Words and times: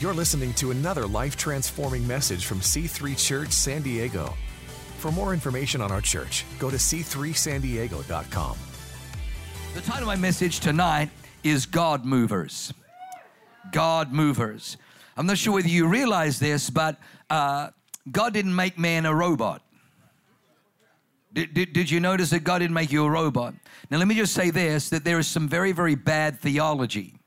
You're 0.00 0.14
listening 0.14 0.54
to 0.54 0.70
another 0.70 1.08
life 1.08 1.36
transforming 1.36 2.06
message 2.06 2.46
from 2.46 2.60
C3 2.60 3.18
Church 3.18 3.50
San 3.50 3.82
Diego. 3.82 4.32
For 4.98 5.10
more 5.10 5.34
information 5.34 5.80
on 5.80 5.90
our 5.90 6.00
church, 6.00 6.44
go 6.60 6.70
to 6.70 6.76
c3sandiego.com. 6.76 8.56
The 9.74 9.80
title 9.80 10.02
of 10.02 10.06
my 10.06 10.14
message 10.14 10.60
tonight 10.60 11.10
is 11.42 11.66
God 11.66 12.04
Movers. 12.04 12.72
God 13.72 14.12
Movers. 14.12 14.76
I'm 15.16 15.26
not 15.26 15.36
sure 15.36 15.54
whether 15.54 15.68
you 15.68 15.88
realize 15.88 16.38
this, 16.38 16.70
but 16.70 16.96
uh, 17.28 17.70
God 18.08 18.32
didn't 18.32 18.54
make 18.54 18.78
man 18.78 19.04
a 19.04 19.12
robot. 19.12 19.62
Did, 21.32 21.54
did, 21.54 21.72
did, 21.72 21.90
you 21.90 21.98
notice 21.98 22.30
that 22.30 22.44
God 22.44 22.60
didn't 22.60 22.74
make 22.74 22.92
you 22.92 23.04
a 23.04 23.10
robot? 23.10 23.52
Now, 23.90 23.98
let 23.98 24.06
me 24.06 24.14
just 24.14 24.32
say 24.32 24.50
this 24.50 24.90
that 24.90 25.02
there 25.04 25.18
is 25.18 25.26
some 25.26 25.48
very, 25.48 25.72
very 25.72 25.96
bad 25.96 26.38
theology. 26.38 27.17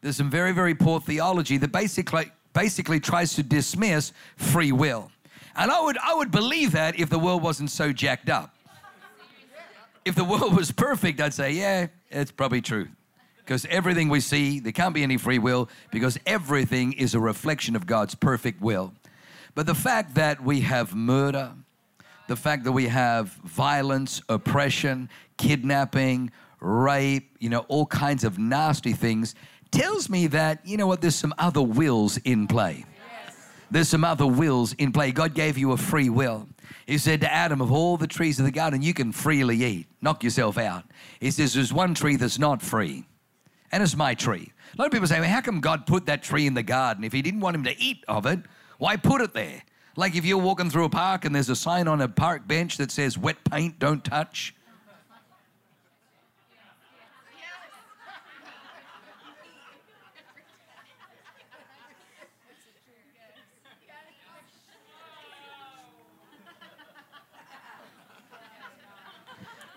There's 0.00 0.16
some 0.16 0.30
very, 0.30 0.52
very 0.52 0.74
poor 0.74 1.00
theology 1.00 1.56
that 1.58 1.72
basically, 1.72 2.30
basically 2.52 3.00
tries 3.00 3.34
to 3.34 3.42
dismiss 3.42 4.12
free 4.36 4.72
will. 4.72 5.10
And 5.56 5.70
I 5.70 5.80
would, 5.80 5.98
I 5.98 6.14
would 6.14 6.30
believe 6.30 6.72
that 6.72 6.98
if 6.98 7.10
the 7.10 7.18
world 7.18 7.42
wasn't 7.42 7.70
so 7.70 7.92
jacked 7.92 8.30
up. 8.30 8.54
If 10.04 10.14
the 10.14 10.24
world 10.24 10.56
was 10.56 10.70
perfect, 10.70 11.20
I'd 11.20 11.34
say, 11.34 11.52
yeah, 11.52 11.88
it's 12.10 12.30
probably 12.30 12.60
true. 12.60 12.88
Because 13.38 13.66
everything 13.66 14.08
we 14.08 14.20
see, 14.20 14.60
there 14.60 14.72
can't 14.72 14.94
be 14.94 15.02
any 15.02 15.16
free 15.16 15.38
will 15.38 15.68
because 15.90 16.18
everything 16.26 16.92
is 16.92 17.14
a 17.14 17.20
reflection 17.20 17.74
of 17.74 17.86
God's 17.86 18.14
perfect 18.14 18.60
will. 18.60 18.92
But 19.54 19.66
the 19.66 19.74
fact 19.74 20.14
that 20.14 20.42
we 20.42 20.60
have 20.60 20.94
murder, 20.94 21.52
the 22.28 22.36
fact 22.36 22.64
that 22.64 22.72
we 22.72 22.86
have 22.88 23.30
violence, 23.44 24.22
oppression, 24.28 25.08
kidnapping, 25.38 26.30
rape, 26.60 27.36
you 27.40 27.48
know, 27.48 27.60
all 27.68 27.86
kinds 27.86 28.22
of 28.22 28.38
nasty 28.38 28.92
things 28.92 29.34
tells 29.70 30.08
me 30.08 30.26
that, 30.28 30.64
you 30.64 30.76
know 30.76 30.86
what, 30.86 31.00
there's 31.00 31.14
some 31.14 31.34
other 31.38 31.62
wills 31.62 32.16
in 32.18 32.46
play. 32.46 32.84
There's 33.70 33.88
some 33.88 34.04
other 34.04 34.26
wills 34.26 34.72
in 34.74 34.92
play. 34.92 35.12
God 35.12 35.34
gave 35.34 35.58
you 35.58 35.72
a 35.72 35.76
free 35.76 36.08
will. 36.08 36.48
He 36.86 36.96
said 36.96 37.20
to 37.20 37.32
Adam, 37.32 37.60
Of 37.60 37.70
all 37.70 37.98
the 37.98 38.06
trees 38.06 38.38
of 38.38 38.46
the 38.46 38.50
garden, 38.50 38.80
you 38.80 38.94
can 38.94 39.12
freely 39.12 39.62
eat. 39.62 39.86
Knock 40.00 40.24
yourself 40.24 40.56
out. 40.56 40.84
He 41.20 41.30
says, 41.30 41.52
There's 41.52 41.72
one 41.72 41.94
tree 41.94 42.16
that's 42.16 42.38
not 42.38 42.62
free, 42.62 43.04
and 43.70 43.82
it's 43.82 43.96
my 43.96 44.14
tree. 44.14 44.52
A 44.74 44.80
lot 44.80 44.86
of 44.86 44.92
people 44.92 45.06
say, 45.06 45.20
well, 45.20 45.28
How 45.28 45.42
come 45.42 45.60
God 45.60 45.86
put 45.86 46.06
that 46.06 46.22
tree 46.22 46.46
in 46.46 46.54
the 46.54 46.62
garden? 46.62 47.04
If 47.04 47.12
He 47.12 47.20
didn't 47.20 47.40
want 47.40 47.56
him 47.56 47.64
to 47.64 47.78
eat 47.78 48.04
of 48.08 48.24
it, 48.24 48.40
why 48.78 48.96
put 48.96 49.20
it 49.20 49.34
there? 49.34 49.62
Like 49.96 50.14
if 50.14 50.24
you're 50.24 50.38
walking 50.38 50.70
through 50.70 50.84
a 50.84 50.90
park 50.90 51.24
and 51.24 51.34
there's 51.34 51.50
a 51.50 51.56
sign 51.56 51.88
on 51.88 52.00
a 52.00 52.08
park 52.08 52.46
bench 52.46 52.76
that 52.78 52.90
says, 52.90 53.18
Wet 53.18 53.36
paint, 53.44 53.78
don't 53.78 54.02
touch. 54.02 54.54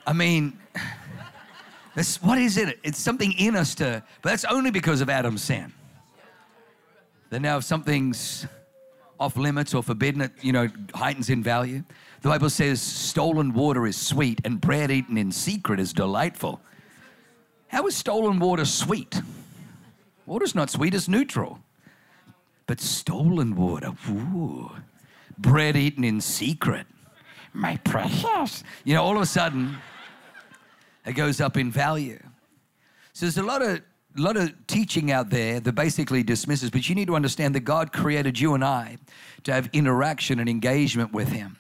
I 0.06 0.14
mean, 0.14 0.58
what 2.22 2.38
is 2.38 2.58
it? 2.58 2.80
It's 2.84 3.00
something 3.00 3.34
in 3.34 3.56
us 3.56 3.76
to, 3.76 4.04
but 4.22 4.30
that's 4.30 4.46
only 4.46 4.72
because 4.72 5.02
of 5.02 5.10
Adam's 5.10 5.44
sin. 5.44 5.74
That 7.30 7.42
now 7.42 7.58
if 7.58 7.64
something's 7.64 8.48
off 9.20 9.38
limits 9.38 9.74
or 9.74 9.84
forbidden, 9.84 10.22
it, 10.22 10.32
you 10.42 10.52
know, 10.52 10.68
heightens 10.96 11.30
in 11.30 11.44
value. 11.44 11.84
The 12.22 12.30
Bible 12.30 12.50
says 12.50 12.82
stolen 12.82 13.54
water 13.54 13.86
is 13.86 13.96
sweet 13.96 14.42
and 14.44 14.60
bread 14.60 14.90
eaten 14.90 15.18
in 15.18 15.32
secret 15.32 15.80
is 15.80 15.94
delightful. 15.94 16.60
How 17.68 17.86
is 17.88 17.96
stolen 17.96 18.40
water 18.40 18.66
sweet? 18.66 19.22
Water's 20.26 20.56
not 20.56 20.70
sweet, 20.70 20.94
it's 20.94 21.08
neutral. 21.08 21.60
But 22.68 22.80
stolen 22.80 23.56
water, 23.56 23.92
ooh, 24.10 24.72
bread 25.38 25.76
eaten 25.76 26.04
in 26.04 26.22
secret, 26.22 26.88
my 27.54 27.78
precious. 27.78 28.64
You 28.84 28.96
know, 28.96 29.04
all 29.04 29.16
of 29.16 29.22
a 29.22 29.26
sudden, 29.26 29.78
it 31.06 31.14
goes 31.14 31.42
up 31.42 31.58
in 31.58 31.72
value. 31.72 32.20
So 33.14 33.26
there's 33.26 33.38
a 33.38 33.44
lot 33.44 33.62
of 33.62 33.82
lot 34.18 34.36
of 34.36 34.54
teaching 34.68 35.12
out 35.12 35.30
there 35.30 35.60
that 35.60 35.74
basically 35.74 36.24
dismisses, 36.24 36.70
but 36.70 36.90
you 36.90 36.96
need 36.96 37.08
to 37.08 37.16
understand 37.16 37.56
that 37.56 37.62
God 37.62 37.94
created 37.94 38.40
you 38.40 38.54
and 38.54 38.64
I 38.64 38.98
to 39.44 39.54
have 39.54 39.70
interaction 39.74 40.40
and 40.40 40.50
engagement 40.50 41.14
with 41.14 41.30
Him. 41.30 41.58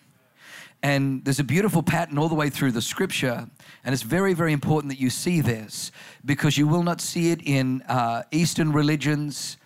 And 0.84 1.24
there's 1.24 1.40
a 1.40 1.44
beautiful 1.44 1.84
pattern 1.84 2.18
all 2.18 2.28
the 2.28 2.36
way 2.36 2.50
through 2.50 2.72
the 2.72 2.82
scripture. 2.82 3.48
And 3.84 3.94
it's 3.94 4.02
very, 4.02 4.34
very 4.34 4.52
important 4.52 4.92
that 4.92 5.00
you 5.00 5.10
see 5.10 5.40
this 5.40 5.92
because 6.26 6.58
you 6.58 6.68
will 6.68 6.84
not 6.84 7.00
see 7.00 7.32
it 7.32 7.42
in 7.44 7.84
uh, 7.84 8.24
Eastern 8.32 8.72
religions. 8.74 9.58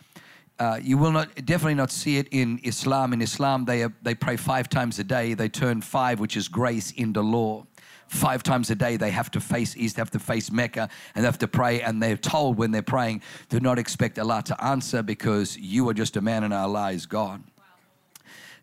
Uh, 0.60 0.80
you 0.82 0.98
will 0.98 1.12
not 1.12 1.34
definitely 1.46 1.76
not 1.76 1.90
see 1.90 2.18
it 2.18 2.28
in 2.32 2.60
Islam. 2.64 3.14
In 3.14 3.22
Islam, 3.22 3.66
they, 3.66 3.88
they 4.02 4.14
pray 4.14 4.36
five 4.36 4.68
times 4.68 5.00
a 5.00 5.06
day. 5.06 5.34
They 5.34 5.50
turn 5.50 5.82
five, 5.82 6.20
which 6.20 6.36
is 6.36 6.50
grace, 6.50 6.92
into 6.92 7.22
law 7.22 7.66
five 8.08 8.44
times 8.44 8.70
a 8.70 8.76
day 8.76 8.98
they 8.98 9.12
have 9.12 9.32
to 9.32 9.40
face 9.40 9.76
east, 9.78 9.98
have 9.98 10.12
to 10.12 10.20
face 10.20 10.52
Mecca, 10.52 10.90
and 11.14 11.24
they 11.24 11.28
have 11.28 11.40
to 11.40 11.48
pray. 11.48 11.82
And 11.82 12.02
they're 12.02 12.18
told 12.18 12.58
when 12.58 12.72
they're 12.72 12.82
praying, 12.82 13.22
do 13.50 13.60
not 13.60 13.80
expect 13.80 14.20
Allah 14.20 14.44
to 14.46 14.64
answer 14.64 15.04
because 15.04 15.58
you 15.58 15.88
are 15.90 15.94
just 15.94 16.18
a 16.18 16.22
man 16.22 16.44
and 16.44 16.54
Allah 16.54 16.92
is 16.92 17.06
God. 17.06 17.44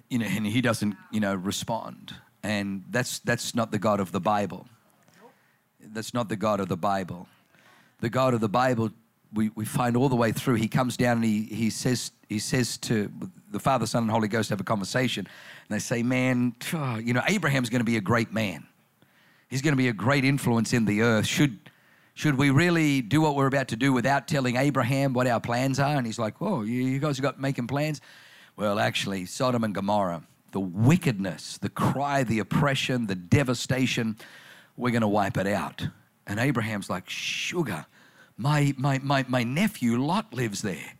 You 0.09 0.19
know, 0.19 0.27
and 0.27 0.47
He 0.47 0.61
doesn't, 0.61 0.97
you 1.11 1.21
know, 1.21 1.35
respond. 1.35 2.15
And 2.43 2.85
that's 2.91 3.21
that's 3.21 3.55
not 3.55 3.71
the 3.71 3.79
God 3.79 4.01
of 4.01 4.13
the 4.13 4.21
Bible. 4.21 4.67
That's 5.81 6.15
not 6.15 6.29
the 6.29 6.37
God 6.37 6.61
of 6.61 6.69
the 6.69 6.77
Bible. 6.77 7.29
The 8.01 8.11
God 8.11 8.35
of 8.35 8.41
the 8.41 8.49
Bible 8.49 8.91
we, 9.33 9.51
we 9.55 9.65
find 9.65 9.97
all 9.97 10.09
the 10.09 10.17
way 10.17 10.33
through. 10.33 10.55
He 10.55 10.69
comes 10.69 10.97
down 10.97 11.19
and 11.19 11.25
he, 11.25 11.45
he 11.45 11.71
says 11.71 12.13
he 12.29 12.39
says 12.39 12.79
to 12.79 13.11
the 13.51 13.61
Father, 13.61 13.87
Son, 13.87 14.03
and 14.03 14.11
Holy 14.11 14.29
Ghost 14.29 14.51
have 14.51 14.61
a 14.61 14.65
conversation, 14.65 15.27
and 15.27 15.75
they 15.75 15.79
say, 15.79 16.03
"Man, 16.03 16.55
you 17.03 17.13
know, 17.13 17.23
Abraham's 17.29 17.71
going 17.71 17.81
to 17.81 17.85
be 17.85 17.97
a 17.97 18.01
great 18.01 18.33
man." 18.33 18.67
He's 19.53 19.61
going 19.61 19.73
to 19.73 19.77
be 19.77 19.89
a 19.89 19.93
great 19.93 20.25
influence 20.25 20.73
in 20.73 20.87
the 20.87 21.03
earth. 21.03 21.27
Should, 21.27 21.59
should 22.15 22.39
we 22.39 22.49
really 22.49 23.03
do 23.03 23.21
what 23.21 23.37
we're 23.37 23.47
about 23.47 23.69
to 23.69 23.77
do 23.77 23.93
without 23.93 24.27
telling 24.27 24.57
Abraham 24.57 25.13
what 25.13 25.27
our 25.27 25.41
plans 25.41 25.79
are? 25.79 25.95
And 25.95 26.07
he's 26.07 26.19
like, 26.19 26.41
Whoa, 26.41 26.63
you 26.63 26.99
guys 26.99 27.19
have 27.19 27.23
got 27.23 27.39
making 27.39 27.67
plans? 27.67 28.01
Well, 28.57 28.79
actually, 28.79 29.27
Sodom 29.27 29.63
and 29.63 29.75
Gomorrah, 29.75 30.23
the 30.53 30.61
wickedness, 30.61 31.59
the 31.59 31.69
cry, 31.69 32.25
the 32.25 32.39
oppression, 32.39 33.09
the 33.09 33.15
devastation, 33.15 34.17
we're 34.79 34.91
going 34.91 35.03
to 35.03 35.07
wipe 35.07 35.37
it 35.37 35.47
out. 35.47 35.87
And 36.27 36.41
Abraham's 36.41 36.89
like, 36.89 37.11
Sugar, 37.11 37.85
my, 38.39 38.73
my, 38.79 39.01
my, 39.01 39.27
my 39.29 39.45
nephew 39.45 40.03
Lot 40.03 40.33
lives 40.33 40.63
there. 40.63 40.95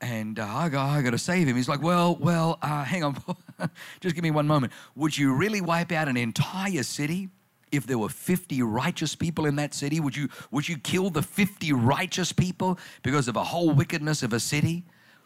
And 0.00 0.40
uh, 0.40 0.46
I, 0.48 0.68
got, 0.68 0.84
I 0.84 1.00
got 1.02 1.10
to 1.10 1.18
save 1.18 1.46
him. 1.46 1.54
He's 1.54 1.68
like, 1.68 1.80
Well, 1.80 2.16
well, 2.16 2.58
uh, 2.60 2.82
hang 2.82 3.04
on. 3.04 3.22
Just 4.00 4.16
give 4.16 4.24
me 4.24 4.32
one 4.32 4.48
moment. 4.48 4.72
Would 4.96 5.16
you 5.16 5.32
really 5.32 5.60
wipe 5.60 5.92
out 5.92 6.08
an 6.08 6.16
entire 6.16 6.82
city? 6.82 7.28
If 7.72 7.86
there 7.86 7.98
were 7.98 8.08
50 8.08 8.62
righteous 8.62 9.14
people 9.14 9.46
in 9.46 9.56
that 9.56 9.74
city? 9.74 10.00
Would 10.00 10.16
you, 10.16 10.28
would 10.50 10.68
you 10.68 10.78
kill 10.78 11.10
the 11.10 11.22
50 11.22 11.72
righteous 11.72 12.32
people 12.32 12.78
because 13.02 13.28
of 13.28 13.36
a 13.36 13.44
whole 13.44 13.70
wickedness 13.70 14.22
of 14.22 14.32
a 14.32 14.40
city? 14.40 14.84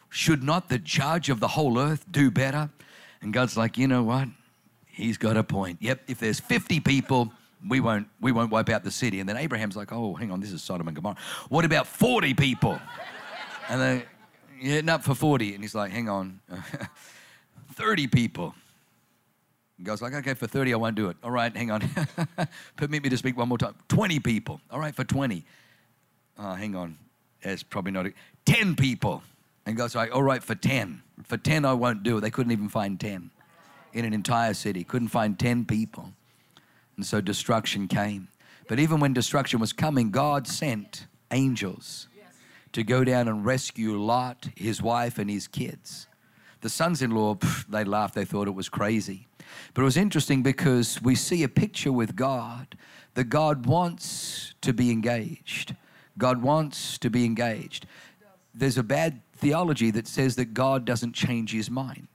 Should 0.09 0.43
not 0.43 0.69
the 0.69 0.79
judge 0.79 1.31
of 1.31 1.41
the 1.41 1.49
whole 1.49 1.79
earth 1.79 2.05
do 2.11 2.31
better? 2.31 2.71
And 3.23 3.33
God's 3.33 3.57
like, 3.57 3.79
you 3.79 3.89
know 3.89 4.03
what? 4.03 4.29
He's 4.87 5.17
got 5.17 5.37
a 5.37 5.45
point. 5.45 5.79
Yep, 5.81 6.03
if 6.09 6.19
there's 6.19 6.39
50 6.39 6.81
people, 6.81 7.33
we 7.67 7.81
won't, 7.81 8.09
we 8.21 8.33
won't 8.33 8.51
wipe 8.51 8.69
out 8.69 8.85
the 8.85 8.91
city. 8.91 9.21
And 9.21 9.29
then 9.29 9.37
Abraham's 9.37 9.77
like, 9.77 9.93
oh, 9.93 10.15
hang 10.15 10.31
on, 10.31 10.41
this 10.41 10.53
is 10.53 10.63
Sodom 10.63 10.89
and 10.89 10.97
Gomorrah. 10.97 11.17
What 11.49 11.65
about 11.65 11.87
40 11.87 12.35
people? 12.35 12.79
And 13.69 13.81
they, 13.81 14.05
yeah, 14.61 14.81
not 14.81 15.05
for 15.05 15.15
40. 15.15 15.55
And 15.55 15.65
he's 15.65 15.75
like, 15.75 15.93
hang 15.93 16.09
on, 16.09 16.41
30 17.75 18.09
people. 18.09 18.55
God's 19.83 20.03
like, 20.03 20.15
okay, 20.15 20.35
for 20.35 20.47
30, 20.47 20.75
I 20.75 20.77
won't 20.77 20.97
do 20.97 21.09
it. 21.09 21.17
All 21.23 21.31
right, 21.31 21.55
hang 21.57 21.71
on. 21.71 21.83
Permit 22.77 23.03
me 23.03 23.09
to 23.09 23.17
speak 23.17 23.37
one 23.37 23.49
more 23.49 23.59
time. 23.59 23.75
20 23.89 24.21
people. 24.21 24.61
All 24.71 24.79
right, 24.79 24.95
for 24.95 25.05
20. 25.05 25.45
Oh, 26.39 26.55
hang 26.55 26.77
on. 26.77 26.97
It's 27.43 27.63
probably 27.63 27.93
not. 27.93 28.07
A, 28.07 28.13
10 28.47 28.77
people. 28.77 29.23
And 29.67 29.77
God's 29.77 29.95
like, 29.95 30.15
all 30.15 30.23
right, 30.23 30.43
for 30.43 30.55
10. 30.55 31.03
For 31.25 31.37
10, 31.37 31.65
I 31.65 31.73
won't 31.73 32.03
do 32.03 32.19
it. 32.19 32.21
They 32.21 32.31
couldn't 32.31 32.53
even 32.53 32.69
find 32.69 32.99
10 32.99 33.31
in 33.93 34.05
an 34.05 34.13
entire 34.13 34.55
city. 34.55 34.85
Couldn't 34.85 35.09
find 35.09 35.39
10 35.39 35.65
people. 35.65 36.13
And 36.97 37.07
so 37.07 37.21
destruction 37.21 37.89
came. 37.89 38.29
But 38.69 38.79
even 38.79 39.01
when 39.01 39.13
destruction 39.13 39.61
was 39.61 39.73
coming, 39.73 40.11
God 40.11 40.47
sent 40.47 41.07
angels 41.31 42.09
to 42.73 42.83
go 42.83 43.05
down 43.05 43.29
and 43.29 43.45
rescue 43.45 44.01
Lot, 44.01 44.49
his 44.57 44.81
wife, 44.81 45.19
and 45.19 45.29
his 45.31 45.47
kids. 45.47 46.07
The 46.61 46.69
sons 46.69 47.03
in 47.03 47.11
law, 47.11 47.37
they 47.69 47.85
laughed. 47.85 48.15
They 48.15 48.25
thought 48.25 48.49
it 48.49 48.55
was 48.55 48.69
crazy. 48.69 49.27
But 49.75 49.83
it 49.83 49.85
was 49.85 49.97
interesting 49.97 50.43
because 50.43 51.01
we 51.03 51.15
see 51.15 51.43
a 51.43 51.49
picture 51.49 51.93
with 51.93 52.17
God 52.17 52.77
that 53.15 53.25
God 53.25 53.67
wants 53.67 54.55
to 54.63 54.73
be 54.73 54.91
engaged. 54.91 55.77
God 56.19 56.43
wants 56.43 56.99
to 56.99 57.11
be 57.11 57.25
engaged. 57.25 57.87
There's 58.55 58.79
a 58.79 58.83
bad 58.83 59.21
theology 59.37 59.91
that 59.91 60.07
says 60.07 60.37
that 60.37 60.55
God 60.55 60.85
doesn't 60.85 61.13
change 61.15 61.53
his 61.53 61.71
mind. 61.71 62.09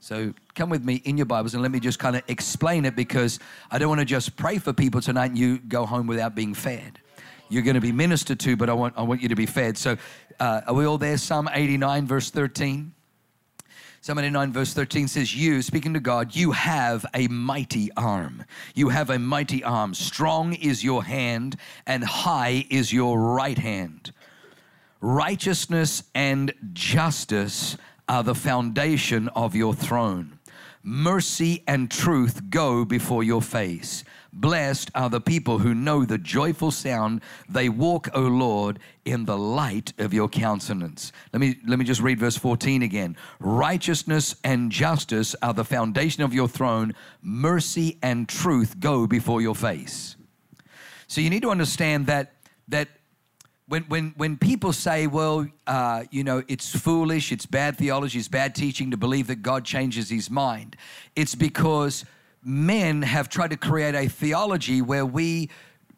So 0.00 0.32
come 0.54 0.70
with 0.70 0.84
me 0.84 1.02
in 1.04 1.16
your 1.16 1.26
Bibles 1.26 1.54
and 1.54 1.62
let 1.62 1.72
me 1.72 1.80
just 1.80 1.98
kind 1.98 2.16
of 2.16 2.22
explain 2.28 2.84
it 2.84 2.94
because 2.94 3.40
I 3.70 3.78
don't 3.78 3.88
want 3.88 4.00
to 4.00 4.04
just 4.04 4.36
pray 4.36 4.58
for 4.58 4.72
people 4.72 5.00
tonight 5.00 5.26
and 5.26 5.38
you 5.38 5.58
go 5.58 5.84
home 5.84 6.06
without 6.06 6.34
being 6.34 6.54
fed. 6.54 7.00
You're 7.48 7.62
going 7.62 7.74
to 7.74 7.80
be 7.80 7.92
ministered 7.92 8.38
to, 8.40 8.56
but 8.56 8.70
I 8.70 8.74
want, 8.74 8.94
I 8.96 9.02
want 9.02 9.22
you 9.22 9.28
to 9.28 9.34
be 9.34 9.46
fed. 9.46 9.76
So, 9.76 9.96
uh, 10.38 10.60
are 10.66 10.74
we 10.74 10.84
all 10.84 10.98
there? 10.98 11.16
Psalm 11.16 11.48
89, 11.52 12.06
verse 12.06 12.30
13. 12.30 12.92
Psalm 14.00 14.20
89, 14.20 14.52
verse 14.52 14.74
13 14.74 15.08
says, 15.08 15.34
You, 15.34 15.60
speaking 15.60 15.92
to 15.94 16.00
God, 16.00 16.36
you 16.36 16.52
have 16.52 17.04
a 17.14 17.26
mighty 17.26 17.90
arm. 17.96 18.44
You 18.74 18.90
have 18.90 19.10
a 19.10 19.18
mighty 19.18 19.64
arm. 19.64 19.92
Strong 19.92 20.54
is 20.54 20.84
your 20.84 21.02
hand, 21.02 21.56
and 21.84 22.04
high 22.04 22.64
is 22.70 22.92
your 22.92 23.18
right 23.18 23.58
hand. 23.58 24.12
Righteousness 25.00 26.04
and 26.14 26.54
justice 26.72 27.76
are 28.08 28.22
the 28.22 28.36
foundation 28.36 29.28
of 29.30 29.56
your 29.56 29.74
throne. 29.74 30.38
Mercy 30.82 31.64
and 31.66 31.90
truth 31.90 32.50
go 32.50 32.84
before 32.84 33.24
your 33.24 33.42
face. 33.42 34.04
Blessed 34.32 34.90
are 34.94 35.08
the 35.08 35.20
people 35.20 35.58
who 35.58 35.74
know 35.74 36.04
the 36.04 36.18
joyful 36.18 36.70
sound. 36.70 37.22
They 37.48 37.68
walk, 37.68 38.08
O 38.14 38.20
Lord, 38.20 38.78
in 39.04 39.24
the 39.24 39.38
light 39.38 39.92
of 39.98 40.12
your 40.12 40.28
countenance. 40.28 41.12
Let 41.32 41.40
me, 41.40 41.56
let 41.66 41.78
me 41.78 41.84
just 41.84 42.02
read 42.02 42.20
verse 42.20 42.36
14 42.36 42.82
again. 42.82 43.16
Righteousness 43.40 44.36
and 44.44 44.70
justice 44.70 45.34
are 45.42 45.54
the 45.54 45.64
foundation 45.64 46.22
of 46.22 46.34
your 46.34 46.48
throne. 46.48 46.94
Mercy 47.22 47.98
and 48.02 48.28
truth 48.28 48.78
go 48.80 49.06
before 49.06 49.40
your 49.40 49.54
face. 49.54 50.16
So 51.06 51.22
you 51.22 51.30
need 51.30 51.42
to 51.42 51.50
understand 51.50 52.06
that, 52.06 52.32
that 52.68 52.88
when, 53.66 53.84
when, 53.84 54.14
when 54.16 54.36
people 54.36 54.72
say, 54.74 55.06
well, 55.06 55.46
uh, 55.66 56.04
you 56.10 56.22
know, 56.22 56.42
it's 56.48 56.74
foolish, 56.74 57.32
it's 57.32 57.46
bad 57.46 57.78
theology, 57.78 58.18
it's 58.18 58.28
bad 58.28 58.54
teaching 58.54 58.90
to 58.90 58.96
believe 58.98 59.26
that 59.28 59.42
God 59.42 59.64
changes 59.64 60.10
his 60.10 60.30
mind, 60.30 60.76
it's 61.16 61.34
because 61.34 62.04
men 62.48 63.02
have 63.02 63.28
tried 63.28 63.50
to 63.50 63.56
create 63.56 63.94
a 63.94 64.08
theology 64.08 64.80
where 64.80 65.04
we, 65.04 65.50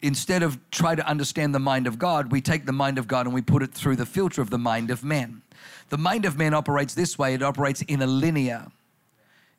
instead 0.02 0.42
of 0.42 0.58
try 0.70 0.94
to 0.94 1.06
understand 1.06 1.54
the 1.54 1.60
mind 1.60 1.86
of 1.86 1.98
God, 1.98 2.32
we 2.32 2.40
take 2.40 2.66
the 2.66 2.72
mind 2.72 2.98
of 2.98 3.06
God 3.06 3.26
and 3.26 3.34
we 3.34 3.40
put 3.40 3.62
it 3.62 3.72
through 3.72 3.96
the 3.96 4.06
filter 4.06 4.42
of 4.42 4.50
the 4.50 4.58
mind 4.58 4.90
of 4.90 5.04
men. 5.04 5.42
The 5.90 5.98
mind 5.98 6.24
of 6.24 6.36
men 6.36 6.52
operates 6.52 6.94
this 6.94 7.16
way 7.18 7.34
it 7.34 7.42
operates 7.42 7.82
in 7.82 8.02
a 8.02 8.06
linear, 8.06 8.66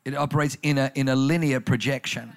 it 0.04 0.16
operates 0.16 0.58
in 0.62 0.78
a, 0.78 0.92
in 0.94 1.08
a 1.08 1.16
linear 1.16 1.62
projection 1.62 2.36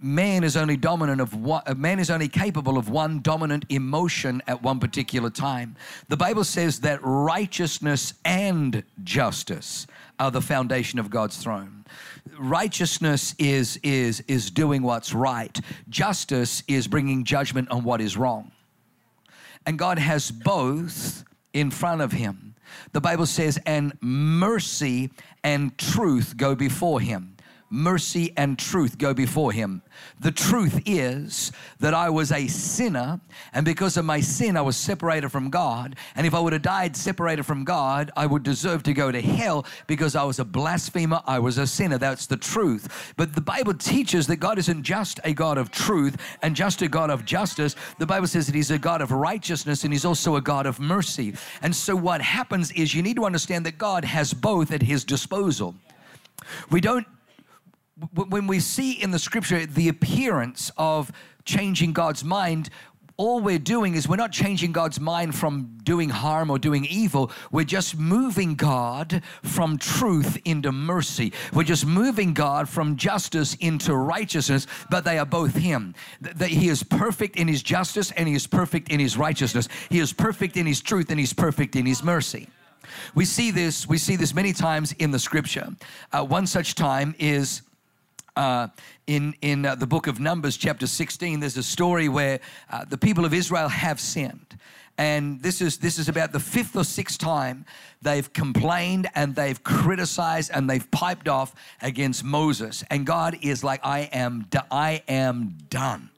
man 0.00 0.44
is 0.44 0.56
only 0.56 0.76
dominant 0.76 1.20
of 1.20 1.34
one 1.34 1.62
uh, 1.66 1.74
man 1.74 1.98
is 1.98 2.10
only 2.10 2.28
capable 2.28 2.76
of 2.76 2.90
one 2.90 3.20
dominant 3.20 3.64
emotion 3.68 4.42
at 4.46 4.62
one 4.62 4.78
particular 4.78 5.30
time. 5.30 5.76
The 6.08 6.16
bible 6.16 6.44
says 6.44 6.80
that 6.80 7.00
righteousness 7.02 8.14
and 8.24 8.82
justice 9.02 9.86
are 10.18 10.30
the 10.30 10.42
foundation 10.42 10.98
of 10.98 11.10
god's 11.10 11.36
throne. 11.38 11.84
Righteousness 12.38 13.34
is 13.38 13.78
is 13.82 14.20
is 14.28 14.50
doing 14.50 14.82
what's 14.82 15.14
right. 15.14 15.58
Justice 15.88 16.62
is 16.68 16.86
bringing 16.86 17.24
judgment 17.24 17.70
on 17.70 17.82
what 17.82 18.00
is 18.00 18.16
wrong. 18.16 18.52
And 19.64 19.78
god 19.78 19.98
has 19.98 20.30
both 20.30 21.24
in 21.54 21.70
front 21.70 22.02
of 22.02 22.12
him. 22.12 22.54
The 22.92 23.00
bible 23.00 23.26
says 23.26 23.58
and 23.64 23.96
mercy 24.02 25.10
and 25.42 25.76
truth 25.78 26.36
go 26.36 26.54
before 26.54 27.00
him 27.00 27.35
mercy 27.70 28.32
and 28.36 28.58
truth 28.58 28.98
go 28.98 29.12
before 29.12 29.52
him. 29.52 29.82
The 30.20 30.30
truth 30.30 30.82
is 30.86 31.52
that 31.80 31.94
I 31.94 32.10
was 32.10 32.30
a 32.32 32.46
sinner, 32.46 33.20
and 33.52 33.64
because 33.64 33.96
of 33.96 34.04
my 34.04 34.20
sin, 34.20 34.56
I 34.56 34.62
was 34.62 34.76
separated 34.76 35.30
from 35.30 35.50
God. 35.50 35.96
And 36.14 36.26
if 36.26 36.34
I 36.34 36.40
would 36.40 36.52
have 36.52 36.62
died 36.62 36.96
separated 36.96 37.44
from 37.44 37.64
God, 37.64 38.10
I 38.16 38.26
would 38.26 38.42
deserve 38.42 38.82
to 38.84 38.92
go 38.92 39.10
to 39.10 39.20
hell 39.20 39.66
because 39.86 40.14
I 40.14 40.24
was 40.24 40.38
a 40.38 40.44
blasphemer, 40.44 41.20
I 41.26 41.38
was 41.38 41.58
a 41.58 41.66
sinner. 41.66 41.98
That's 41.98 42.26
the 42.26 42.36
truth. 42.36 43.14
But 43.16 43.34
the 43.34 43.40
Bible 43.40 43.74
teaches 43.74 44.26
that 44.28 44.36
God 44.36 44.58
isn't 44.58 44.82
just 44.82 45.20
a 45.24 45.32
God 45.32 45.58
of 45.58 45.70
truth 45.70 46.16
and 46.42 46.54
just 46.54 46.82
a 46.82 46.88
God 46.88 47.10
of 47.10 47.24
justice. 47.24 47.74
The 47.98 48.06
Bible 48.06 48.26
says 48.26 48.46
that 48.46 48.54
He's 48.54 48.70
a 48.70 48.78
God 48.78 49.02
of 49.02 49.12
righteousness 49.12 49.84
and 49.84 49.92
He's 49.92 50.04
also 50.04 50.36
a 50.36 50.40
God 50.40 50.66
of 50.66 50.78
mercy. 50.78 51.34
And 51.62 51.74
so, 51.74 51.96
what 51.96 52.20
happens 52.22 52.70
is 52.72 52.94
you 52.94 53.02
need 53.02 53.16
to 53.16 53.24
understand 53.24 53.66
that 53.66 53.78
God 53.78 54.04
has 54.04 54.32
both 54.32 54.72
at 54.72 54.82
His 54.82 55.04
disposal. 55.04 55.74
We 56.70 56.80
don't 56.80 57.06
when 58.14 58.46
we 58.46 58.60
see 58.60 58.92
in 58.92 59.10
the 59.10 59.18
scripture 59.18 59.64
the 59.64 59.88
appearance 59.88 60.70
of 60.76 61.10
changing 61.44 61.92
God's 61.92 62.24
mind, 62.24 62.68
all 63.18 63.40
we're 63.40 63.58
doing 63.58 63.94
is 63.94 64.06
we're 64.06 64.16
not 64.16 64.32
changing 64.32 64.72
God's 64.72 65.00
mind 65.00 65.34
from 65.34 65.78
doing 65.82 66.10
harm 66.10 66.50
or 66.50 66.58
doing 66.58 66.84
evil. 66.84 67.30
We're 67.50 67.64
just 67.64 67.96
moving 67.96 68.54
God 68.56 69.22
from 69.42 69.78
truth 69.78 70.36
into 70.44 70.70
mercy. 70.70 71.32
We're 71.54 71.64
just 71.64 71.86
moving 71.86 72.34
God 72.34 72.68
from 72.68 72.96
justice 72.96 73.54
into 73.54 73.94
righteousness, 73.94 74.66
but 74.90 75.04
they 75.04 75.18
are 75.18 75.24
both 75.24 75.54
Him. 75.54 75.94
That 76.20 76.48
He 76.48 76.68
is 76.68 76.82
perfect 76.82 77.36
in 77.36 77.48
His 77.48 77.62
justice 77.62 78.10
and 78.12 78.28
He 78.28 78.34
is 78.34 78.46
perfect 78.46 78.90
in 78.90 79.00
His 79.00 79.16
righteousness. 79.16 79.68
He 79.88 79.98
is 79.98 80.12
perfect 80.12 80.58
in 80.58 80.66
His 80.66 80.82
truth 80.82 81.08
and 81.08 81.18
He's 81.18 81.32
perfect 81.32 81.74
in 81.74 81.86
His 81.86 82.02
mercy. 82.02 82.48
We 83.14 83.24
see 83.24 83.50
this, 83.50 83.88
we 83.88 83.98
see 83.98 84.16
this 84.16 84.34
many 84.34 84.52
times 84.52 84.92
in 84.98 85.10
the 85.10 85.18
scripture. 85.18 85.68
Uh, 86.12 86.24
one 86.24 86.46
such 86.46 86.74
time 86.74 87.14
is 87.18 87.62
uh, 88.36 88.68
in, 89.06 89.34
in 89.40 89.64
uh, 89.64 89.74
the 89.74 89.86
book 89.86 90.06
of 90.06 90.20
Numbers, 90.20 90.56
chapter 90.56 90.86
16, 90.86 91.40
there's 91.40 91.56
a 91.56 91.62
story 91.62 92.08
where 92.08 92.40
uh, 92.70 92.84
the 92.84 92.98
people 92.98 93.24
of 93.24 93.32
Israel 93.32 93.68
have 93.68 93.98
sinned. 94.00 94.58
And 94.98 95.42
this 95.42 95.60
is, 95.60 95.78
this 95.78 95.98
is 95.98 96.08
about 96.08 96.32
the 96.32 96.40
fifth 96.40 96.74
or 96.74 96.84
sixth 96.84 97.18
time 97.18 97.66
they've 98.00 98.32
complained 98.32 99.08
and 99.14 99.34
they've 99.34 99.62
criticized 99.62 100.50
and 100.54 100.70
they've 100.70 100.90
piped 100.90 101.28
off 101.28 101.54
against 101.82 102.24
Moses. 102.24 102.82
And 102.90 103.04
God 103.04 103.38
is 103.42 103.62
like, 103.62 103.80
I 103.84 104.08
am, 104.12 104.46
I 104.70 105.02
am 105.06 105.56
done. 105.68 106.10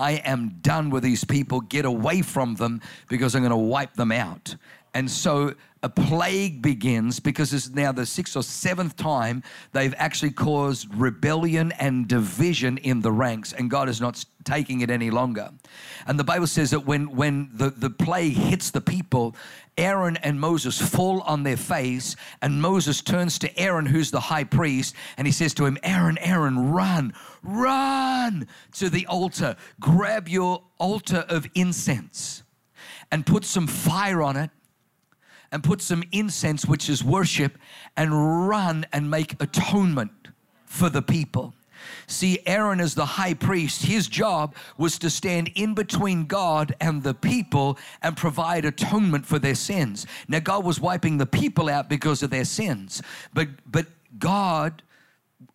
I 0.00 0.12
am 0.12 0.58
done 0.60 0.90
with 0.90 1.02
these 1.02 1.24
people. 1.24 1.60
Get 1.60 1.84
away 1.84 2.22
from 2.22 2.54
them 2.54 2.80
because 3.08 3.34
I'm 3.34 3.42
going 3.42 3.50
to 3.50 3.56
wipe 3.56 3.94
them 3.94 4.12
out. 4.12 4.54
And 4.98 5.08
so 5.08 5.54
a 5.84 5.88
plague 5.88 6.60
begins 6.60 7.20
because 7.20 7.54
it's 7.54 7.70
now 7.70 7.92
the 7.92 8.04
sixth 8.04 8.36
or 8.36 8.42
seventh 8.42 8.96
time 8.96 9.44
they've 9.70 9.94
actually 9.96 10.32
caused 10.32 10.92
rebellion 10.92 11.70
and 11.78 12.08
division 12.08 12.78
in 12.78 13.00
the 13.00 13.12
ranks, 13.12 13.52
and 13.52 13.70
God 13.70 13.88
is 13.88 14.00
not 14.00 14.24
taking 14.42 14.80
it 14.80 14.90
any 14.90 15.10
longer. 15.12 15.50
And 16.08 16.18
the 16.18 16.24
Bible 16.24 16.48
says 16.48 16.72
that 16.72 16.84
when, 16.84 17.14
when 17.14 17.48
the, 17.52 17.70
the 17.70 17.90
plague 17.90 18.32
hits 18.32 18.72
the 18.72 18.80
people, 18.80 19.36
Aaron 19.76 20.16
and 20.16 20.40
Moses 20.40 20.80
fall 20.80 21.20
on 21.20 21.44
their 21.44 21.56
face, 21.56 22.16
and 22.42 22.60
Moses 22.60 23.00
turns 23.00 23.38
to 23.38 23.56
Aaron, 23.56 23.86
who's 23.86 24.10
the 24.10 24.18
high 24.18 24.42
priest, 24.42 24.96
and 25.16 25.28
he 25.28 25.32
says 25.32 25.54
to 25.54 25.64
him, 25.64 25.78
Aaron, 25.84 26.18
Aaron, 26.18 26.72
run, 26.72 27.14
run 27.44 28.48
to 28.72 28.90
the 28.90 29.06
altar, 29.06 29.54
grab 29.78 30.28
your 30.28 30.64
altar 30.76 31.24
of 31.28 31.46
incense, 31.54 32.42
and 33.12 33.24
put 33.24 33.44
some 33.44 33.68
fire 33.68 34.22
on 34.24 34.36
it 34.36 34.50
and 35.50 35.62
put 35.62 35.80
some 35.80 36.02
incense, 36.12 36.66
which 36.66 36.88
is 36.88 37.02
worship, 37.02 37.58
and 37.96 38.48
run 38.48 38.86
and 38.92 39.10
make 39.10 39.40
atonement 39.42 40.28
for 40.64 40.88
the 40.88 41.02
people. 41.02 41.54
See, 42.06 42.40
Aaron, 42.46 42.80
as 42.80 42.94
the 42.94 43.04
high 43.04 43.34
priest, 43.34 43.84
his 43.84 44.08
job 44.08 44.54
was 44.76 44.98
to 44.98 45.10
stand 45.10 45.50
in 45.54 45.74
between 45.74 46.26
God 46.26 46.74
and 46.80 47.02
the 47.02 47.14
people 47.14 47.78
and 48.02 48.16
provide 48.16 48.64
atonement 48.64 49.26
for 49.26 49.38
their 49.38 49.54
sins. 49.54 50.06
Now, 50.26 50.40
God 50.40 50.64
was 50.64 50.80
wiping 50.80 51.18
the 51.18 51.26
people 51.26 51.68
out 51.68 51.88
because 51.88 52.22
of 52.22 52.30
their 52.30 52.44
sins, 52.44 53.02
but, 53.32 53.48
but 53.70 53.86
God 54.18 54.82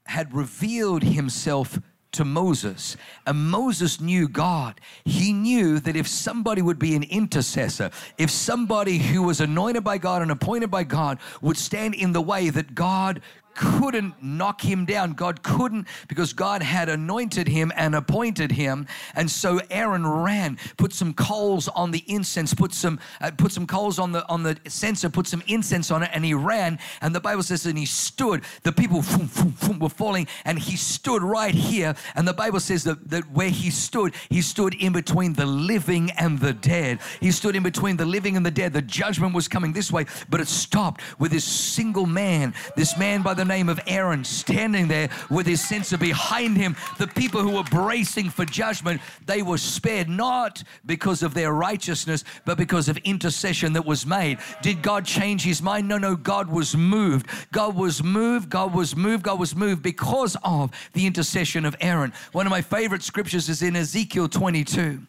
had 0.05 0.33
revealed 0.33 1.03
himself 1.03 1.79
to 2.13 2.25
Moses. 2.25 2.97
And 3.27 3.49
Moses 3.49 3.99
knew 3.99 4.27
God. 4.27 4.79
He 5.05 5.33
knew 5.33 5.79
that 5.79 5.95
if 5.95 6.07
somebody 6.07 6.61
would 6.61 6.79
be 6.79 6.95
an 6.95 7.03
intercessor, 7.03 7.91
if 8.17 8.29
somebody 8.29 8.97
who 8.97 9.23
was 9.23 9.41
anointed 9.41 9.83
by 9.83 9.97
God 9.97 10.21
and 10.21 10.31
appointed 10.31 10.71
by 10.71 10.83
God 10.83 11.19
would 11.41 11.57
stand 11.57 11.93
in 11.93 12.13
the 12.13 12.21
way, 12.21 12.49
that 12.49 12.73
God 12.73 13.21
couldn't 13.55 14.21
knock 14.21 14.61
him 14.61 14.85
down. 14.85 15.13
God 15.13 15.43
couldn't 15.43 15.87
because 16.07 16.33
God 16.33 16.61
had 16.61 16.89
anointed 16.89 17.47
him 17.47 17.71
and 17.75 17.95
appointed 17.95 18.51
him. 18.51 18.87
And 19.15 19.29
so 19.29 19.61
Aaron 19.69 20.05
ran, 20.05 20.57
put 20.77 20.93
some 20.93 21.13
coals 21.13 21.67
on 21.69 21.91
the 21.91 22.03
incense, 22.07 22.53
put 22.53 22.73
some 22.73 22.99
uh, 23.21 23.31
put 23.37 23.51
some 23.51 23.67
coals 23.67 23.99
on 23.99 24.11
the 24.11 24.27
on 24.27 24.43
the 24.43 24.57
censer, 24.67 25.09
put 25.09 25.27
some 25.27 25.43
incense 25.47 25.91
on 25.91 26.03
it, 26.03 26.09
and 26.13 26.25
he 26.25 26.33
ran. 26.33 26.79
And 27.01 27.13
the 27.13 27.19
Bible 27.19 27.43
says, 27.43 27.65
and 27.65 27.77
he 27.77 27.85
stood. 27.85 28.43
The 28.63 28.71
people 28.71 29.01
boom, 29.01 29.29
boom, 29.35 29.55
boom, 29.61 29.79
were 29.79 29.89
falling, 29.89 30.27
and 30.45 30.57
he 30.59 30.77
stood 30.77 31.21
right 31.21 31.53
here. 31.53 31.95
And 32.15 32.27
the 32.27 32.33
Bible 32.33 32.59
says 32.59 32.83
that, 32.83 33.09
that 33.09 33.29
where 33.31 33.49
he 33.49 33.69
stood, 33.69 34.13
he 34.29 34.41
stood 34.41 34.73
in 34.75 34.93
between 34.93 35.33
the 35.33 35.45
living 35.45 36.11
and 36.11 36.39
the 36.39 36.53
dead. 36.53 36.99
He 37.19 37.31
stood 37.31 37.55
in 37.55 37.63
between 37.63 37.97
the 37.97 38.05
living 38.05 38.37
and 38.37 38.45
the 38.45 38.51
dead. 38.51 38.73
The 38.73 38.81
judgment 38.81 39.33
was 39.33 39.47
coming 39.47 39.73
this 39.73 39.91
way, 39.91 40.05
but 40.29 40.41
it 40.41 40.47
stopped 40.47 41.01
with 41.19 41.31
this 41.31 41.45
single 41.45 42.05
man, 42.05 42.53
this 42.75 42.97
man 42.97 43.21
by 43.21 43.33
the 43.33 43.42
the 43.43 43.53
name 43.53 43.67
of 43.67 43.79
Aaron 43.87 44.23
standing 44.23 44.87
there 44.87 45.09
with 45.29 45.45
his 45.45 45.61
censer 45.61 45.97
behind 45.97 46.55
him. 46.55 46.77
The 46.97 47.07
people 47.07 47.41
who 47.41 47.51
were 47.51 47.63
bracing 47.63 48.29
for 48.29 48.45
judgment, 48.45 49.01
they 49.25 49.41
were 49.41 49.57
spared 49.57 50.07
not 50.07 50.63
because 50.85 51.23
of 51.23 51.33
their 51.33 51.51
righteousness, 51.51 52.23
but 52.45 52.57
because 52.57 52.87
of 52.87 52.97
intercession 52.99 53.73
that 53.73 53.85
was 53.85 54.05
made. 54.05 54.37
Did 54.61 54.81
God 54.81 55.05
change 55.05 55.43
his 55.43 55.61
mind? 55.61 55.89
No, 55.89 55.97
no, 55.97 56.15
God 56.15 56.49
was 56.49 56.77
moved. 56.77 57.27
God 57.51 57.75
was 57.75 58.01
moved, 58.01 58.49
God 58.49 58.73
was 58.73 58.95
moved, 58.95 59.23
God 59.23 59.39
was 59.39 59.55
moved 59.55 59.83
because 59.83 60.37
of 60.43 60.71
the 60.93 61.05
intercession 61.05 61.65
of 61.65 61.75
Aaron. 61.81 62.13
One 62.31 62.47
of 62.47 62.51
my 62.51 62.61
favorite 62.61 63.03
scriptures 63.03 63.49
is 63.49 63.61
in 63.61 63.75
Ezekiel 63.75 64.29
22. 64.29 65.01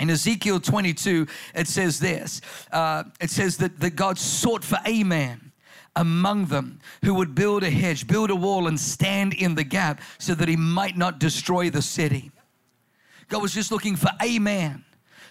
In 0.00 0.10
Ezekiel 0.10 0.60
22, 0.60 1.26
it 1.54 1.66
says 1.66 1.98
this 1.98 2.42
uh, 2.72 3.04
it 3.20 3.30
says 3.30 3.56
that, 3.56 3.80
that 3.80 3.96
God 3.96 4.18
sought 4.18 4.64
for 4.64 4.78
a 4.84 5.02
man 5.02 5.49
among 5.96 6.46
them 6.46 6.80
who 7.04 7.14
would 7.14 7.34
build 7.34 7.62
a 7.62 7.70
hedge, 7.70 8.06
build 8.06 8.30
a 8.30 8.36
wall, 8.36 8.66
and 8.66 8.78
stand 8.78 9.34
in 9.34 9.54
the 9.54 9.64
gap 9.64 10.00
so 10.18 10.34
that 10.34 10.48
he 10.48 10.56
might 10.56 10.96
not 10.96 11.18
destroy 11.18 11.70
the 11.70 11.82
city. 11.82 12.30
God 13.28 13.42
was 13.42 13.52
just 13.52 13.70
looking 13.70 13.96
for 13.96 14.10
a 14.20 14.38
man 14.38 14.84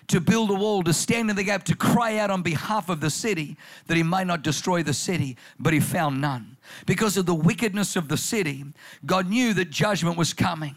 to 0.08 0.20
build 0.20 0.50
a 0.50 0.54
wall, 0.54 0.84
to 0.84 0.94
stand 0.94 1.30
in 1.30 1.36
the 1.36 1.44
gap, 1.44 1.64
to 1.64 1.76
cry 1.76 2.18
out 2.18 2.32
on 2.32 2.42
behalf 2.42 2.90
of 2.90 3.00
the 3.00 3.10
city 3.10 3.56
that 3.86 3.96
he 3.96 4.04
might 4.04 4.26
not 4.26 4.42
destroy 4.42 4.82
the 4.82 4.94
city, 4.94 5.38
but 5.60 5.72
he 5.72 5.80
found 5.80 6.20
none. 6.20 6.58
Because 6.86 7.16
of 7.16 7.26
the 7.26 7.36
wickedness 7.36 7.96
of 7.96 8.08
the 8.08 8.18
city, 8.18 8.66
God 9.06 9.30
knew 9.30 9.54
that 9.54 9.70
judgment 9.70 10.18
was 10.18 10.34
coming. 10.34 10.76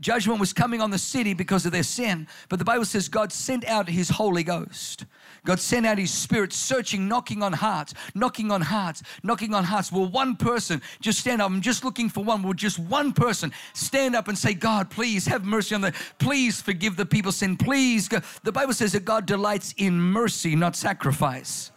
Judgment 0.00 0.38
was 0.38 0.52
coming 0.52 0.80
on 0.80 0.90
the 0.90 0.98
city 0.98 1.34
because 1.34 1.66
of 1.66 1.72
their 1.72 1.82
sin, 1.82 2.28
but 2.48 2.60
the 2.60 2.64
Bible 2.64 2.84
says 2.84 3.08
God 3.08 3.32
sent 3.32 3.64
out 3.66 3.88
his 3.88 4.08
Holy 4.08 4.44
Ghost. 4.44 5.06
God 5.44 5.58
sent 5.58 5.86
out 5.86 5.98
his 5.98 6.12
spirit 6.12 6.52
searching, 6.52 7.08
knocking 7.08 7.42
on 7.42 7.52
hearts, 7.52 7.92
knocking 8.14 8.52
on 8.52 8.60
hearts, 8.60 9.02
knocking 9.24 9.54
on 9.54 9.64
hearts. 9.64 9.90
Will 9.90 10.06
one 10.06 10.36
person 10.36 10.80
just 11.00 11.18
stand 11.18 11.42
up? 11.42 11.50
I'm 11.50 11.60
just 11.60 11.84
looking 11.84 12.08
for 12.08 12.22
one. 12.22 12.44
Will 12.44 12.52
just 12.52 12.78
one 12.78 13.12
person 13.12 13.52
stand 13.72 14.14
up 14.14 14.28
and 14.28 14.38
say, 14.38 14.54
God, 14.54 14.88
please 14.88 15.26
have 15.26 15.44
mercy 15.44 15.74
on 15.74 15.80
the, 15.80 15.92
please 16.20 16.62
forgive 16.62 16.96
the 16.96 17.06
people's 17.06 17.36
sin. 17.36 17.56
Please. 17.56 18.08
The 18.44 18.52
Bible 18.52 18.74
says 18.74 18.92
that 18.92 19.04
God 19.04 19.26
delights 19.26 19.74
in 19.78 19.98
mercy, 19.98 20.54
not 20.54 20.76
sacrifice. 20.76 21.72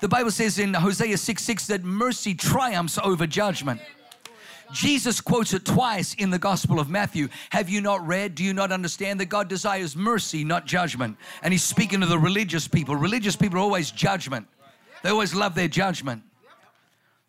The 0.00 0.08
Bible 0.08 0.30
says 0.30 0.58
in 0.58 0.72
Hosea 0.72 1.18
6 1.18 1.42
6 1.42 1.66
that 1.66 1.84
mercy 1.84 2.34
triumphs 2.34 2.98
over 3.02 3.26
judgment. 3.26 3.82
Jesus 4.72 5.20
quotes 5.20 5.52
it 5.52 5.64
twice 5.64 6.14
in 6.14 6.30
the 6.30 6.38
Gospel 6.38 6.80
of 6.80 6.88
Matthew. 6.88 7.28
Have 7.50 7.68
you 7.68 7.80
not 7.80 8.06
read? 8.06 8.34
Do 8.34 8.44
you 8.44 8.52
not 8.52 8.72
understand 8.72 9.20
that 9.20 9.26
God 9.26 9.48
desires 9.48 9.94
mercy, 9.96 10.44
not 10.44 10.66
judgment? 10.66 11.16
And 11.42 11.52
he's 11.52 11.62
speaking 11.62 12.00
to 12.00 12.06
the 12.06 12.18
religious 12.18 12.66
people. 12.66 12.96
Religious 12.96 13.36
people 13.36 13.58
are 13.58 13.62
always 13.62 13.90
judgment, 13.90 14.46
they 15.02 15.10
always 15.10 15.34
love 15.34 15.54
their 15.54 15.68
judgment. 15.68 16.22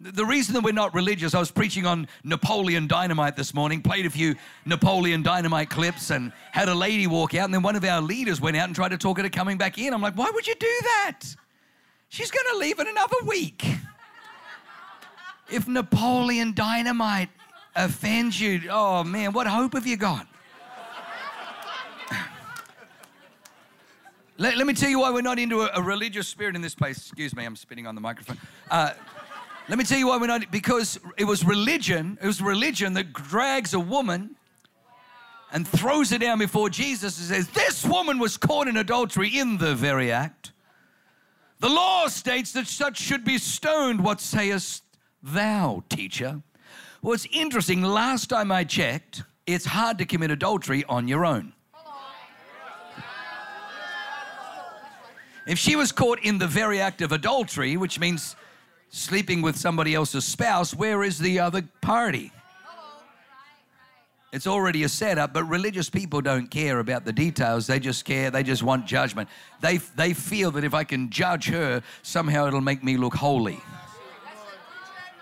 The 0.02 0.26
reason 0.26 0.54
that 0.56 0.64
we're 0.64 0.74
not 0.74 0.94
religious, 0.94 1.34
I 1.34 1.40
was 1.40 1.52
preaching 1.52 1.86
on 1.86 2.10
Napoleon 2.26 2.86
Dynamite 2.86 3.38
this 3.38 3.54
morning, 3.54 3.82
played 3.82 4.06
a 4.06 4.10
few 4.10 4.36
Napoleon 4.66 5.24
Dynamite 5.24 5.70
clips, 5.70 6.12
and 6.12 6.34
had 6.52 6.68
a 6.68 6.76
lady 6.76 7.08
walk 7.08 7.34
out, 7.34 7.46
and 7.46 7.54
then 7.54 7.62
one 7.62 7.78
of 7.78 7.86
our 7.86 8.02
leaders 8.02 8.42
went 8.42 8.58
out 8.58 8.66
and 8.66 8.76
tried 8.76 8.90
to 8.90 8.98
talk 8.98 9.18
her 9.18 9.24
to 9.24 9.30
coming 9.30 9.58
back 9.58 9.78
in. 9.78 9.94
I'm 9.94 10.02
like, 10.02 10.18
why 10.18 10.30
would 10.34 10.46
you 10.46 10.56
do 10.56 10.78
that? 10.82 11.22
She's 12.10 12.30
going 12.30 12.46
to 12.52 12.58
leave 12.58 12.78
in 12.80 12.88
another 12.88 13.16
week. 13.26 13.66
If 15.50 15.68
Napoleon 15.68 16.54
Dynamite 16.54 17.30
offends 17.76 18.40
you, 18.40 18.62
oh 18.70 19.04
man, 19.04 19.34
what 19.34 19.48
hope 19.48 19.74
have 19.74 19.86
you 19.86 19.98
got? 19.98 20.28
let, 24.38 24.58
let, 24.58 24.66
me 24.66 24.74
tell 24.74 24.90
you 24.90 25.00
why 25.00 25.12
we're 25.12 25.22
not 25.22 25.38
into 25.38 25.62
a, 25.62 25.70
a, 25.76 25.82
religious 25.82 26.28
spirit 26.28 26.56
in 26.56 26.62
this 26.62 26.74
place. 26.74 26.98
Excuse 26.98 27.36
me, 27.36 27.46
I'm 27.46 27.56
spitting 27.56 27.86
on 27.86 27.96
the 27.96 28.02
microphone. 28.02 28.38
Uh, 28.72 28.92
let 29.70 29.78
me 29.78 29.84
tell 29.84 29.98
you 29.98 30.08
why 30.08 30.18
we're 30.18 30.28
not, 30.28 30.50
because 30.52 31.00
it 31.18 31.26
was 31.26 31.46
religion, 31.46 32.18
it 32.22 32.28
was 32.28 32.42
religion 32.42 32.94
that 32.94 33.14
drags 33.14 33.74
a 33.74 33.80
woman 33.80 34.36
and 35.52 35.68
throws 35.68 36.10
her 36.10 36.18
down 36.18 36.40
before 36.40 36.70
Jesus 36.70 37.18
and 37.20 37.28
says, 37.28 37.48
This 37.54 37.86
woman 37.86 38.20
was 38.20 38.36
caught 38.38 38.68
in 38.68 38.78
adultery 38.78 39.30
in 39.30 39.58
the 39.58 39.76
very 39.76 40.12
act. 40.12 40.52
The 41.60 41.70
law 41.70 42.08
states 42.08 42.52
that 42.54 42.68
such 42.68 42.98
should 42.98 43.24
be 43.24 43.38
stoned. 43.38 44.04
What 44.04 44.20
sayest 44.22 44.84
thou, 45.26 45.84
teacher? 45.90 46.42
Well, 47.02 47.14
it's 47.14 47.28
interesting. 47.32 47.82
Last 47.82 48.30
time 48.30 48.52
I 48.52 48.64
checked, 48.64 49.24
it's 49.46 49.66
hard 49.66 49.98
to 49.98 50.06
commit 50.06 50.32
adultery 50.32 50.84
on 50.86 51.08
your 51.08 51.26
own. 51.26 51.54
If 55.48 55.60
she 55.60 55.76
was 55.76 55.92
caught 55.92 56.20
in 56.24 56.40
the 56.40 56.48
very 56.48 56.82
act 56.82 57.02
of 57.02 57.12
adultery, 57.12 57.78
which 57.78 58.00
means 58.00 58.36
sleeping 58.90 59.44
with 59.44 59.56
somebody 59.56 59.94
else's 59.94 60.26
spouse, 60.26 60.74
where 60.74 61.04
is 61.04 61.20
the 61.20 61.40
other 61.40 61.62
party? 61.82 62.32
It's 64.34 64.48
already 64.48 64.84
a 64.84 64.90
setup, 64.90 65.34
but 65.34 65.44
religious 65.44 65.90
people 65.90 66.20
don't 66.20 66.48
care 66.50 66.80
about 66.80 67.06
the 67.06 67.14
details. 67.14 67.68
They 67.68 67.80
just 67.80 68.04
care, 68.06 68.32
they 68.32 68.44
just 68.44 68.64
want 68.64 68.86
judgment. 68.86 69.30
They, 69.62 69.78
they 69.78 70.14
feel 70.14 70.52
that 70.52 70.64
if 70.64 70.74
I 70.74 70.84
can 70.84 71.10
judge 71.10 71.48
her, 71.50 71.84
somehow 72.02 72.48
it'll 72.48 72.60
make 72.60 72.84
me 72.84 72.98
look 72.98 73.14
holy. 73.14 73.62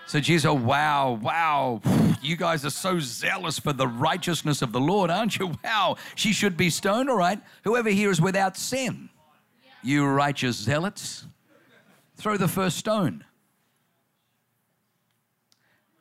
So 0.06 0.20
Jesus, 0.20 0.44
oh, 0.44 0.54
wow, 0.54 1.18
wow, 1.22 1.80
you 2.20 2.36
guys 2.36 2.64
are 2.64 2.70
so 2.70 2.98
zealous 2.98 3.58
for 3.58 3.72
the 3.72 3.88
righteousness 3.88 4.60
of 4.60 4.70
the 4.72 4.80
Lord, 4.80 5.10
aren't 5.10 5.38
you? 5.38 5.54
Wow, 5.64 5.96
she 6.14 6.32
should 6.32 6.56
be 6.56 6.70
stoned, 6.70 7.08
all 7.08 7.16
right. 7.16 7.40
Whoever 7.64 7.88
here 7.88 8.10
is 8.10 8.20
without 8.20 8.56
sin, 8.56 9.08
you 9.82 10.06
righteous 10.06 10.56
zealots, 10.56 11.26
throw 12.16 12.36
the 12.36 12.48
first 12.48 12.76
stone. 12.76 13.24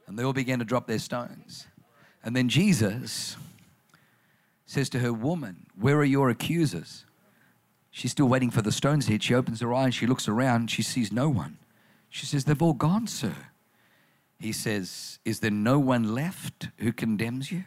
And 0.06 0.20
they 0.20 0.24
all 0.24 0.34
began 0.34 0.60
to 0.60 0.66
drop 0.66 0.86
their 0.86 1.00
stones. 1.00 1.68
And 2.24 2.36
then 2.36 2.50
Jesus 2.50 3.38
says 4.66 4.90
to 4.90 5.00
her, 5.00 5.14
Woman, 5.14 5.66
where 5.80 5.98
are 5.98 6.04
your 6.04 6.30
accusers? 6.30 7.06
She's 7.90 8.12
still 8.12 8.28
waiting 8.28 8.52
for 8.52 8.62
the 8.62 8.72
stones 8.72 9.06
to 9.06 9.14
hit. 9.14 9.24
She 9.24 9.34
opens 9.34 9.62
her 9.62 9.74
eyes, 9.74 9.96
she 9.96 10.08
looks 10.08 10.28
around, 10.28 10.72
she 10.72 10.82
sees 10.82 11.12
no 11.12 11.30
one. 11.30 11.58
She 12.10 12.26
says, 12.26 12.44
They've 12.44 12.62
all 12.62 12.74
gone, 12.74 13.08
sir. 13.08 13.34
He 14.44 14.52
says, 14.52 15.20
Is 15.24 15.40
there 15.40 15.52
no 15.52 15.80
one 15.80 16.14
left 16.14 16.68
who 16.80 16.92
condemns 16.92 17.50
you? 17.50 17.64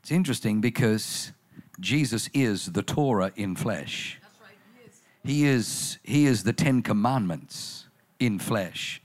It's 0.00 0.10
interesting 0.10 0.60
because 0.60 1.32
Jesus 1.80 2.28
is 2.34 2.72
the 2.72 2.82
Torah 2.82 3.32
in 3.36 3.56
flesh. 3.56 4.20
Right, 4.38 4.50
he, 4.76 4.86
is. 4.86 5.00
he 5.24 5.46
is 5.46 5.98
he 6.04 6.26
is 6.26 6.44
the 6.44 6.52
Ten 6.52 6.82
Commandments 6.82 7.86
in 8.20 8.38
flesh. 8.38 9.00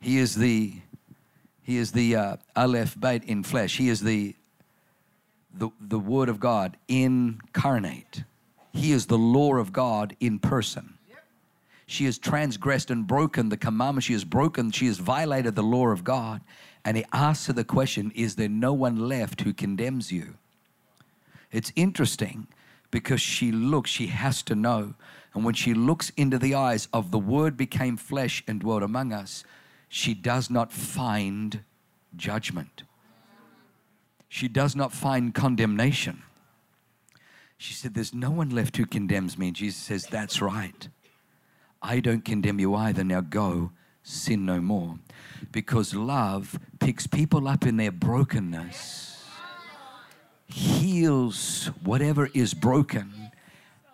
He 0.00 0.18
is 0.18 0.34
the 0.34 0.74
he 1.62 1.78
is 1.78 1.92
the 1.92 2.16
uh, 2.16 2.36
Aleph 2.54 3.00
Beit 3.00 3.24
in 3.24 3.42
flesh. 3.42 3.78
He 3.78 3.88
is 3.88 4.00
the, 4.02 4.36
the, 5.54 5.70
the 5.80 5.98
Word 5.98 6.28
of 6.28 6.40
God 6.40 6.76
incarnate. 6.88 8.24
He 8.74 8.92
is 8.92 9.06
the 9.06 9.16
law 9.16 9.54
of 9.54 9.72
God 9.72 10.14
in 10.20 10.38
person. 10.40 10.98
She 11.92 12.06
has 12.06 12.16
transgressed 12.16 12.90
and 12.90 13.06
broken 13.06 13.50
the 13.50 13.58
commandment. 13.58 14.04
She 14.04 14.14
has 14.14 14.24
broken, 14.24 14.70
she 14.70 14.86
has 14.86 14.96
violated 14.96 15.54
the 15.54 15.62
law 15.62 15.88
of 15.88 16.04
God. 16.04 16.40
And 16.86 16.96
he 16.96 17.04
asks 17.12 17.48
her 17.48 17.52
the 17.52 17.64
question 17.64 18.10
Is 18.14 18.36
there 18.36 18.48
no 18.48 18.72
one 18.72 18.96
left 18.96 19.42
who 19.42 19.52
condemns 19.52 20.10
you? 20.10 20.38
It's 21.50 21.70
interesting 21.76 22.46
because 22.90 23.20
she 23.20 23.52
looks, 23.52 23.90
she 23.90 24.06
has 24.06 24.42
to 24.44 24.54
know. 24.54 24.94
And 25.34 25.44
when 25.44 25.52
she 25.52 25.74
looks 25.74 26.08
into 26.16 26.38
the 26.38 26.54
eyes 26.54 26.88
of 26.94 27.10
the 27.10 27.18
Word 27.18 27.58
became 27.58 27.98
flesh 27.98 28.42
and 28.48 28.60
dwelt 28.60 28.82
among 28.82 29.12
us, 29.12 29.44
she 29.90 30.14
does 30.14 30.48
not 30.48 30.72
find 30.72 31.60
judgment. 32.16 32.84
She 34.30 34.48
does 34.48 34.74
not 34.74 34.92
find 34.92 35.34
condemnation. 35.34 36.22
She 37.58 37.74
said, 37.74 37.92
There's 37.92 38.14
no 38.14 38.30
one 38.30 38.48
left 38.48 38.78
who 38.78 38.86
condemns 38.86 39.36
me. 39.36 39.48
And 39.48 39.56
Jesus 39.56 39.82
says, 39.82 40.06
That's 40.06 40.40
right. 40.40 40.88
I 41.82 42.00
don't 42.00 42.24
condemn 42.24 42.60
you 42.60 42.74
either. 42.74 43.02
Now 43.02 43.20
go, 43.20 43.72
sin 44.02 44.46
no 44.46 44.60
more. 44.60 44.98
Because 45.50 45.94
love 45.94 46.58
picks 46.78 47.06
people 47.06 47.48
up 47.48 47.66
in 47.66 47.76
their 47.76 47.90
brokenness, 47.90 49.24
heals 50.46 51.70
whatever 51.82 52.30
is 52.32 52.54
broken, 52.54 53.30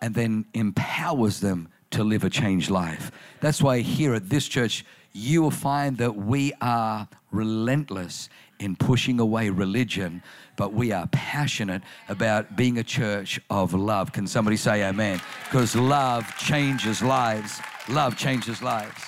and 0.01 0.13
then 0.13 0.45
empowers 0.53 1.39
them 1.39 1.69
to 1.91 2.03
live 2.03 2.23
a 2.23 2.29
changed 2.29 2.69
life. 2.69 3.11
That's 3.41 3.61
why 3.61 3.79
here 3.79 4.13
at 4.13 4.29
this 4.29 4.47
church, 4.47 4.85
you 5.11 5.41
will 5.41 5.51
find 5.51 5.97
that 5.97 6.15
we 6.15 6.53
are 6.61 7.07
relentless 7.31 8.29
in 8.59 8.75
pushing 8.75 9.19
away 9.19 9.49
religion, 9.49 10.21
but 10.55 10.73
we 10.73 10.91
are 10.91 11.07
passionate 11.07 11.81
about 12.09 12.55
being 12.55 12.77
a 12.77 12.83
church 12.83 13.39
of 13.49 13.73
love. 13.73 14.11
Can 14.11 14.27
somebody 14.27 14.57
say 14.57 14.83
amen? 14.83 15.19
Because 15.45 15.75
love 15.75 16.31
changes 16.37 17.01
lives. 17.01 17.59
Love 17.89 18.15
changes 18.15 18.61
lives. 18.61 19.01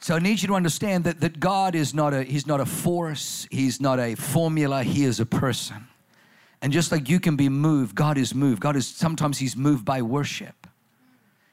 So 0.00 0.16
I 0.16 0.18
need 0.18 0.42
you 0.42 0.48
to 0.48 0.54
understand 0.54 1.04
that, 1.04 1.20
that 1.20 1.38
God 1.38 1.74
is 1.74 1.94
not 1.94 2.12
a 2.12 2.24
He's 2.24 2.46
not 2.46 2.60
a 2.60 2.66
force, 2.66 3.46
He's 3.50 3.80
not 3.80 4.00
a 4.00 4.14
formula, 4.14 4.82
He 4.82 5.04
is 5.04 5.20
a 5.20 5.26
person. 5.26 5.88
And 6.60 6.72
just 6.72 6.92
like 6.92 7.08
you 7.08 7.18
can 7.20 7.36
be 7.36 7.48
moved, 7.48 7.94
God 7.94 8.16
is 8.16 8.34
moved. 8.34 8.60
God 8.60 8.76
is 8.76 8.86
sometimes 8.86 9.38
He's 9.38 9.56
moved 9.56 9.84
by 9.84 10.02
worship. 10.02 10.66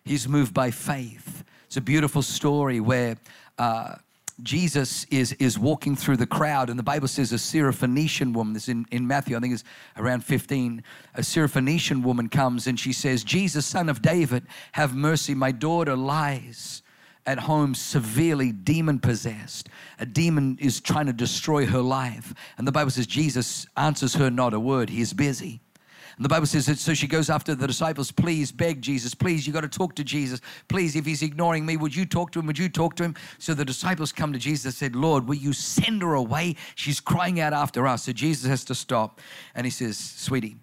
He's 0.05 0.27
moved 0.27 0.53
by 0.53 0.71
faith. 0.71 1.43
It's 1.65 1.77
a 1.77 1.81
beautiful 1.81 2.21
story 2.21 2.79
where 2.79 3.17
uh, 3.57 3.95
Jesus 4.43 5.05
is, 5.05 5.33
is 5.33 5.59
walking 5.59 5.95
through 5.95 6.17
the 6.17 6.27
crowd, 6.27 6.69
and 6.69 6.79
the 6.79 6.83
Bible 6.83 7.07
says 7.07 7.31
a 7.31 7.35
Syrophoenician 7.35 8.33
woman, 8.33 8.53
this 8.53 8.69
in, 8.69 8.85
in 8.91 9.07
Matthew, 9.07 9.35
I 9.35 9.39
think 9.39 9.53
it's 9.53 9.63
around 9.97 10.23
15. 10.23 10.83
A 11.15 11.21
Syrophoenician 11.21 12.03
woman 12.03 12.29
comes 12.29 12.67
and 12.67 12.79
she 12.79 12.93
says, 12.93 13.23
Jesus, 13.23 13.65
son 13.65 13.89
of 13.89 14.01
David, 14.01 14.45
have 14.73 14.95
mercy. 14.95 15.35
My 15.35 15.51
daughter 15.51 15.95
lies 15.95 16.81
at 17.25 17.39
home 17.39 17.75
severely 17.75 18.51
demon 18.51 18.99
possessed. 18.99 19.69
A 19.99 20.05
demon 20.05 20.57
is 20.59 20.79
trying 20.79 21.05
to 21.05 21.13
destroy 21.13 21.65
her 21.65 21.81
life. 21.81 22.33
And 22.57 22.67
the 22.67 22.71
Bible 22.71 22.91
says 22.91 23.05
Jesus 23.05 23.67
answers 23.77 24.15
her 24.15 24.31
not 24.31 24.53
a 24.53 24.59
word, 24.59 24.89
he's 24.89 25.13
busy. 25.13 25.61
And 26.19 26.25
the 26.25 26.29
Bible 26.29 26.47
says 26.47 26.65
that 26.65 26.77
so 26.77 26.93
she 26.93 27.07
goes 27.07 27.29
after 27.29 27.55
the 27.55 27.65
disciples, 27.65 28.11
please 28.11 28.51
beg 28.51 28.81
Jesus, 28.81 29.15
please, 29.15 29.47
you 29.47 29.53
got 29.53 29.61
to 29.61 29.69
talk 29.69 29.95
to 29.95 30.03
Jesus. 30.03 30.41
Please, 30.67 30.97
if 30.97 31.05
he's 31.05 31.21
ignoring 31.21 31.65
me, 31.65 31.77
would 31.77 31.95
you 31.95 32.05
talk 32.05 32.33
to 32.33 32.39
him? 32.39 32.45
Would 32.47 32.57
you 32.57 32.67
talk 32.67 32.97
to 32.97 33.03
him? 33.03 33.15
So 33.37 33.53
the 33.53 33.63
disciples 33.63 34.11
come 34.11 34.33
to 34.33 34.39
Jesus 34.39 34.65
and 34.65 34.73
said, 34.73 34.97
Lord, 34.97 35.29
will 35.29 35.35
you 35.35 35.53
send 35.53 36.01
her 36.01 36.15
away? 36.15 36.57
She's 36.75 36.99
crying 36.99 37.39
out 37.39 37.53
after 37.53 37.87
us. 37.87 38.03
So 38.03 38.11
Jesus 38.11 38.49
has 38.49 38.65
to 38.65 38.75
stop. 38.75 39.21
And 39.55 39.65
he 39.65 39.71
says, 39.71 39.97
Sweetie, 39.97 40.57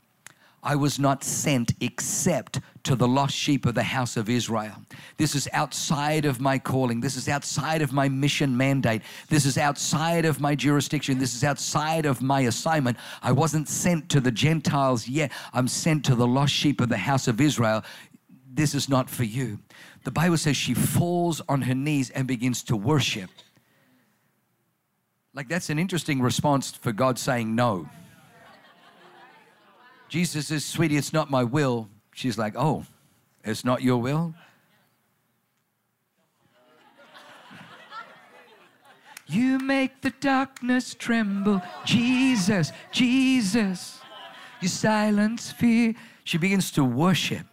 I 0.67 0.75
was 0.75 0.99
not 0.99 1.23
sent 1.23 1.75
except 1.81 2.59
to 2.83 2.97
the 2.97 3.07
lost 3.07 3.37
sheep 3.37 3.67
of 3.67 3.77
the 3.77 3.85
house 3.85 4.17
of 4.17 4.29
Israel. 4.29 4.75
This 5.17 5.37
is 5.37 5.49
outside 5.53 6.25
of 6.25 6.41
my 6.41 6.59
calling. 6.59 7.01
This 7.01 7.15
is 7.15 7.29
outside 7.29 7.83
of 7.83 7.93
my 7.93 8.09
mission 8.09 8.57
mandate. 8.57 9.03
This 9.29 9.47
is 9.47 9.59
outside 9.59 10.25
of 10.25 10.41
my 10.41 10.57
jurisdiction. 10.57 11.21
This 11.21 11.37
is 11.37 11.45
outside 11.45 12.05
of 12.05 12.21
my 12.21 12.41
assignment. 12.41 12.97
I 13.23 13.31
wasn't 13.31 13.69
sent 13.69 14.09
to 14.09 14.21
the 14.21 14.33
Gentiles 14.33 15.07
yet. 15.07 15.31
I'm 15.55 15.69
sent 15.69 16.05
to 16.07 16.17
the 16.17 16.27
lost 16.27 16.53
sheep 16.53 16.81
of 16.81 16.89
the 16.89 16.97
house 16.97 17.29
of 17.29 17.41
Israel. 17.41 17.85
This 18.53 18.75
is 18.75 18.89
not 18.89 19.09
for 19.09 19.23
you. 19.23 19.61
The 20.03 20.11
Bible 20.11 20.37
says 20.37 20.57
she 20.57 20.75
falls 20.75 21.41
on 21.49 21.63
her 21.63 21.77
knees 21.77 22.11
and 22.11 22.27
begins 22.27 22.65
to 22.65 22.77
worship. 22.77 23.31
Like, 25.33 25.49
that's 25.49 25.71
an 25.71 25.79
interesting 25.79 26.21
response 26.21 26.73
for 26.73 26.91
God 26.91 27.21
saying 27.21 27.55
no. 27.55 27.89
Jesus 30.09 30.49
says, 30.49 30.65
Sweetie, 30.65 30.97
it's 30.97 31.13
not 31.13 31.31
my 31.31 31.45
will. 31.45 31.89
She's 32.15 32.39
like, 32.39 32.55
Oh, 32.57 32.85
it's 33.45 33.65
not 33.65 33.83
your 33.83 33.99
will? 33.99 34.35
You 39.29 39.59
make 39.59 40.03
the 40.03 40.11
darkness 40.11 40.95
tremble. 40.95 41.61
Jesus, 41.85 42.71
Jesus. 42.93 44.01
You 44.61 44.69
silence 44.69 45.51
fear. 45.51 45.95
She 46.25 46.39
begins 46.39 46.71
to 46.73 46.85
worship. 46.85 47.47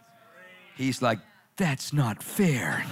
He's 0.76 1.02
like, 1.02 1.18
That's 1.56 1.92
not 1.92 2.22
fair. 2.22 2.84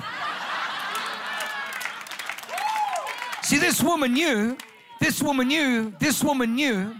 See, 3.42 3.58
this 3.58 3.82
woman 3.82 4.14
knew, 4.14 4.56
this 5.00 5.22
woman 5.22 5.48
knew, 5.48 5.92
this 5.98 6.22
woman 6.24 6.54
knew 6.54 6.94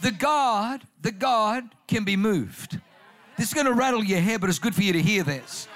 the 0.00 0.10
God, 0.10 0.82
the 1.00 1.12
God 1.12 1.64
can 1.86 2.04
be 2.04 2.16
moved. 2.16 2.80
This 3.36 3.48
is 3.48 3.54
going 3.54 3.66
to 3.66 3.72
rattle 3.72 4.04
your 4.04 4.20
hair, 4.20 4.38
but 4.38 4.48
it's 4.48 4.58
good 4.58 4.74
for 4.74 4.82
you 4.82 4.92
to 4.92 5.02
hear 5.02 5.22
this. 5.22 5.68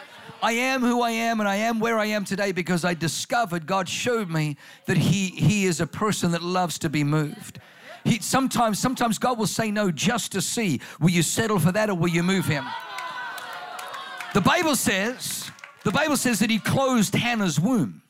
I 0.43 0.53
am 0.53 0.83
who 0.83 1.03
I 1.03 1.11
am 1.11 1.41
and 1.41 1.49
I 1.49 1.57
am 1.57 1.81
where 1.81 1.99
I 1.99 2.07
am 2.07 2.25
today 2.25 2.53
because 2.53 2.85
I 2.85 2.95
discovered 2.95 3.67
God 3.67 3.89
showed 3.89 4.31
me 4.31 4.57
that 4.87 4.97
he 4.97 5.29
he 5.29 5.65
is 5.65 5.81
a 5.81 5.87
person 5.87 6.31
that 6.33 6.43
loves 6.43 6.79
to 6.81 6.89
be 6.89 7.03
moved. 7.03 7.59
He 8.05 8.21
sometimes 8.21 8.79
sometimes 8.79 9.19
God 9.19 9.39
will 9.39 9.49
say 9.49 9.71
no 9.71 9.91
just 9.91 10.33
to 10.33 10.41
see 10.41 10.81
will 11.01 11.11
you 11.11 11.23
settle 11.23 11.59
for 11.59 11.73
that 11.73 11.91
or 11.91 11.95
will 11.95 12.09
you 12.09 12.23
move 12.23 12.47
him? 12.47 12.65
The 14.33 14.41
Bible 14.41 14.77
says 14.77 15.51
the 15.83 15.91
Bible 15.91 16.17
says 16.17 16.39
that 16.39 16.51
he 16.51 16.61
closed 16.61 17.15
Hannah's 17.15 17.59
womb 17.59 18.03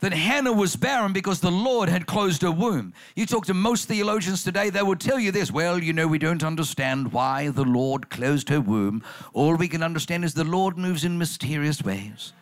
that 0.00 0.12
Hannah 0.12 0.52
was 0.52 0.76
barren 0.76 1.12
because 1.12 1.40
the 1.40 1.50
Lord 1.50 1.88
had 1.88 2.06
closed 2.06 2.42
her 2.42 2.50
womb. 2.50 2.92
You 3.14 3.26
talk 3.26 3.46
to 3.46 3.54
most 3.54 3.88
theologians 3.88 4.44
today, 4.44 4.70
they 4.70 4.82
will 4.82 4.96
tell 4.96 5.18
you 5.18 5.32
this 5.32 5.50
well, 5.50 5.82
you 5.82 5.92
know, 5.92 6.06
we 6.06 6.18
don't 6.18 6.44
understand 6.44 7.12
why 7.12 7.48
the 7.48 7.64
Lord 7.64 8.10
closed 8.10 8.48
her 8.48 8.60
womb. 8.60 9.02
All 9.32 9.56
we 9.56 9.68
can 9.68 9.82
understand 9.82 10.24
is 10.24 10.34
the 10.34 10.44
Lord 10.44 10.76
moves 10.76 11.04
in 11.04 11.18
mysterious 11.18 11.82
ways. 11.82 12.32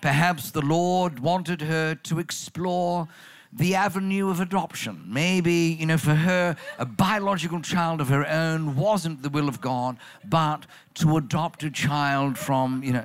Perhaps 0.00 0.50
the 0.50 0.62
Lord 0.62 1.20
wanted 1.20 1.62
her 1.62 1.94
to 1.94 2.18
explore 2.18 3.08
the 3.52 3.74
avenue 3.74 4.28
of 4.28 4.40
adoption. 4.40 5.02
Maybe, 5.06 5.76
you 5.78 5.86
know, 5.86 5.96
for 5.96 6.14
her, 6.14 6.56
a 6.78 6.84
biological 6.84 7.62
child 7.62 8.00
of 8.00 8.08
her 8.08 8.26
own 8.26 8.76
wasn't 8.76 9.22
the 9.22 9.30
will 9.30 9.48
of 9.48 9.60
God, 9.60 9.96
but 10.24 10.66
to 10.94 11.16
adopt 11.16 11.62
a 11.62 11.70
child 11.70 12.36
from, 12.36 12.82
you 12.82 12.92
know, 12.92 13.04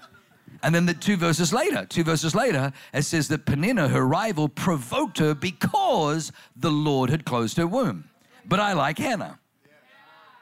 and 0.63 0.75
then 0.75 0.85
the 0.85 0.93
two 0.93 1.17
verses 1.17 1.51
later, 1.51 1.85
two 1.85 2.03
verses 2.03 2.35
later, 2.35 2.71
it 2.93 3.03
says 3.03 3.27
that 3.29 3.45
Peninnah, 3.45 3.89
her 3.89 4.05
rival, 4.05 4.47
provoked 4.47 5.17
her 5.17 5.33
because 5.33 6.31
the 6.55 6.71
Lord 6.71 7.09
had 7.09 7.25
closed 7.25 7.57
her 7.57 7.67
womb. 7.67 8.05
But 8.45 8.59
I 8.59 8.73
like 8.73 8.97
Hannah. 8.97 9.39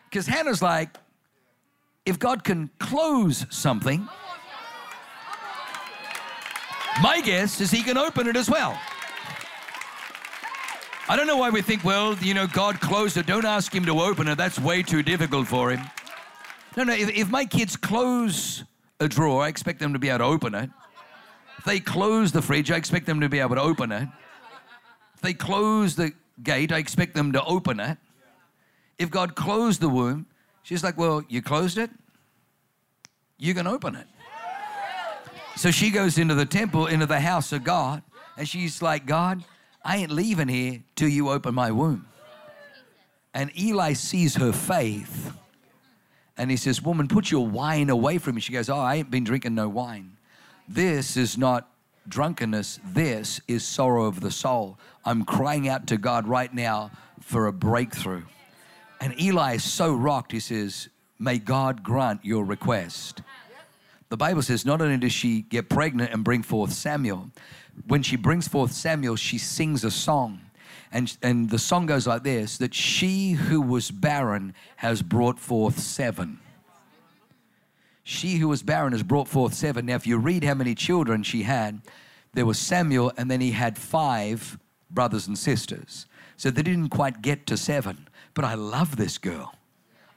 Because 0.10 0.28
Hannah's 0.28 0.62
like, 0.62 0.98
if 2.06 2.20
God 2.20 2.44
can 2.44 2.70
close 2.80 3.46
something, 3.50 4.08
my 7.02 7.22
guess 7.22 7.62
is 7.62 7.72
he 7.72 7.84
can 7.84 7.98
open 7.98 8.28
it 8.28 8.36
as 8.36 8.50
well. 8.50 8.78
I 11.08 11.16
don't 11.16 11.28
know 11.28 11.38
why 11.38 11.50
we 11.50 11.62
think, 11.62 11.84
well, 11.84 12.16
you 12.18 12.34
know, 12.34 12.46
God 12.46 12.80
closed 12.82 13.18
it. 13.18 13.26
Don't 13.26 13.46
ask 13.46 13.74
him 13.74 13.86
to 13.86 14.00
open 14.02 14.28
it. 14.28 14.36
That's 14.36 14.60
way 14.60 14.84
too 14.84 15.02
difficult 15.02 15.48
for 15.48 15.72
him. 15.72 15.82
No, 16.78 16.84
no, 16.84 16.94
if, 16.94 17.10
if 17.10 17.30
my 17.30 17.46
kids 17.46 17.76
close 17.76 18.64
a 19.00 19.08
drawer, 19.08 19.44
I 19.44 19.48
expect 19.48 19.80
them 19.80 19.94
to 19.94 20.00
be 20.00 20.10
able 20.10 20.20
to 20.20 20.26
open 20.26 20.56
it. 20.56 20.70
If 21.58 21.66
they 21.66 21.80
close 21.80 22.32
the 22.32 22.42
fridge, 22.42 22.72
I 22.72 22.76
expect 22.78 23.06
them 23.06 23.22
to 23.22 23.30
be 23.30 23.40
able 23.40 23.56
to 23.56 23.62
open 23.62 23.92
it. 23.92 24.08
If 25.16 25.22
they 25.22 25.34
close 25.34 25.96
the 25.96 26.14
gate, 26.44 26.72
I 26.72 26.78
expect 26.78 27.16
them 27.16 27.32
to 27.34 27.44
open 27.44 27.80
it. 27.80 27.98
If 28.98 29.10
God 29.10 29.36
closed 29.36 29.82
the 29.82 29.90
womb, 29.90 30.26
she's 30.64 30.84
like, 30.84 30.98
Well, 30.98 31.24
you 31.28 31.42
closed 31.42 31.78
it? 31.78 31.90
You 33.38 33.54
can 33.54 33.68
open 33.68 33.96
it. 33.96 34.08
So 35.56 35.72
she 35.72 35.92
goes 35.92 36.18
into 36.18 36.36
the 36.36 36.46
temple, 36.46 36.88
into 36.88 37.06
the 37.06 37.20
house 37.20 37.52
of 37.52 37.64
God, 37.66 38.02
and 38.38 38.48
she's 38.48 38.82
like, 38.82 39.06
God, 39.06 39.44
I 39.84 39.98
ain't 39.98 40.12
leaving 40.12 40.48
here 40.48 40.84
till 40.96 41.10
you 41.10 41.30
open 41.30 41.54
my 41.54 41.72
womb. 41.72 42.06
And 43.34 43.52
Eli 43.58 43.94
sees 43.94 44.36
her 44.36 44.54
faith 44.54 45.34
and 46.40 46.50
he 46.50 46.56
says, 46.56 46.82
Woman, 46.82 47.10
put 47.10 47.30
your 47.30 47.46
wine 47.46 47.90
away 47.90 48.18
from 48.18 48.36
me. 48.36 48.42
She 48.42 48.54
goes, 48.54 48.70
Oh, 48.70 48.80
I 48.80 48.96
ain't 48.96 49.12
been 49.12 49.26
drinking 49.26 49.56
no 49.56 49.68
wine. 49.68 50.16
This 50.68 51.18
is 51.18 51.38
not 51.38 51.70
drunkenness. 52.08 52.80
This 52.84 53.42
is 53.48 53.66
sorrow 53.66 54.06
of 54.06 54.22
the 54.22 54.32
soul. 54.32 54.80
I'm 55.04 55.26
crying 55.26 55.68
out 55.68 55.86
to 55.88 55.98
God 55.98 56.28
right 56.28 56.52
now 56.52 56.92
for 57.20 57.48
a 57.48 57.54
breakthrough. 57.54 58.24
And 59.02 59.20
Eli 59.20 59.56
is 59.56 59.64
so 59.66 59.94
rocked, 59.94 60.32
he 60.32 60.40
says, 60.40 60.88
May 61.20 61.40
God 61.40 61.84
grant 61.84 62.24
your 62.24 62.46
request. 62.46 63.22
The 64.08 64.18
Bible 64.18 64.42
says 64.42 64.66
not 64.66 64.82
only 64.82 64.98
does 64.98 65.12
she 65.12 65.42
get 65.42 65.70
pregnant 65.70 66.14
and 66.14 66.24
bring 66.24 66.42
forth 66.42 66.72
Samuel, 66.72 67.30
when 67.86 68.02
she 68.02 68.16
brings 68.16 68.48
forth 68.48 68.72
Samuel, 68.72 69.18
she 69.18 69.38
sings 69.38 69.84
a 69.84 69.92
song. 69.92 70.40
And, 70.92 71.16
and 71.22 71.50
the 71.50 71.60
song 71.60 71.86
goes 71.86 72.08
like 72.08 72.24
this 72.24 72.58
that 72.58 72.74
she 72.74 73.34
who 73.34 73.62
was 73.62 73.92
barren 73.92 74.56
has 74.78 75.02
brought 75.02 75.40
forth 75.40 75.80
seven. 75.80 76.40
She 78.04 78.38
who 78.38 78.48
was 78.48 78.64
barren 78.64 78.94
has 78.94 79.04
brought 79.04 79.28
forth 79.28 79.54
seven. 79.54 79.86
Now, 79.86 79.96
if 79.96 80.08
you 80.08 80.18
read 80.18 80.44
how 80.44 80.56
many 80.56 80.74
children 80.74 81.22
she 81.22 81.44
had, 81.44 81.82
there 82.34 82.46
was 82.46 82.58
Samuel, 82.58 83.12
and 83.18 83.30
then 83.30 83.40
he 83.40 83.52
had 83.52 83.78
five 83.78 84.58
brothers 84.90 85.28
and 85.28 85.38
sisters. 85.38 86.08
So 86.38 86.50
they 86.50 86.64
didn't 86.64 86.90
quite 86.90 87.22
get 87.22 87.46
to 87.48 87.58
seven. 87.58 88.08
But 88.34 88.46
I 88.46 88.56
love 88.56 88.96
this 88.96 89.18
girl. 89.18 89.54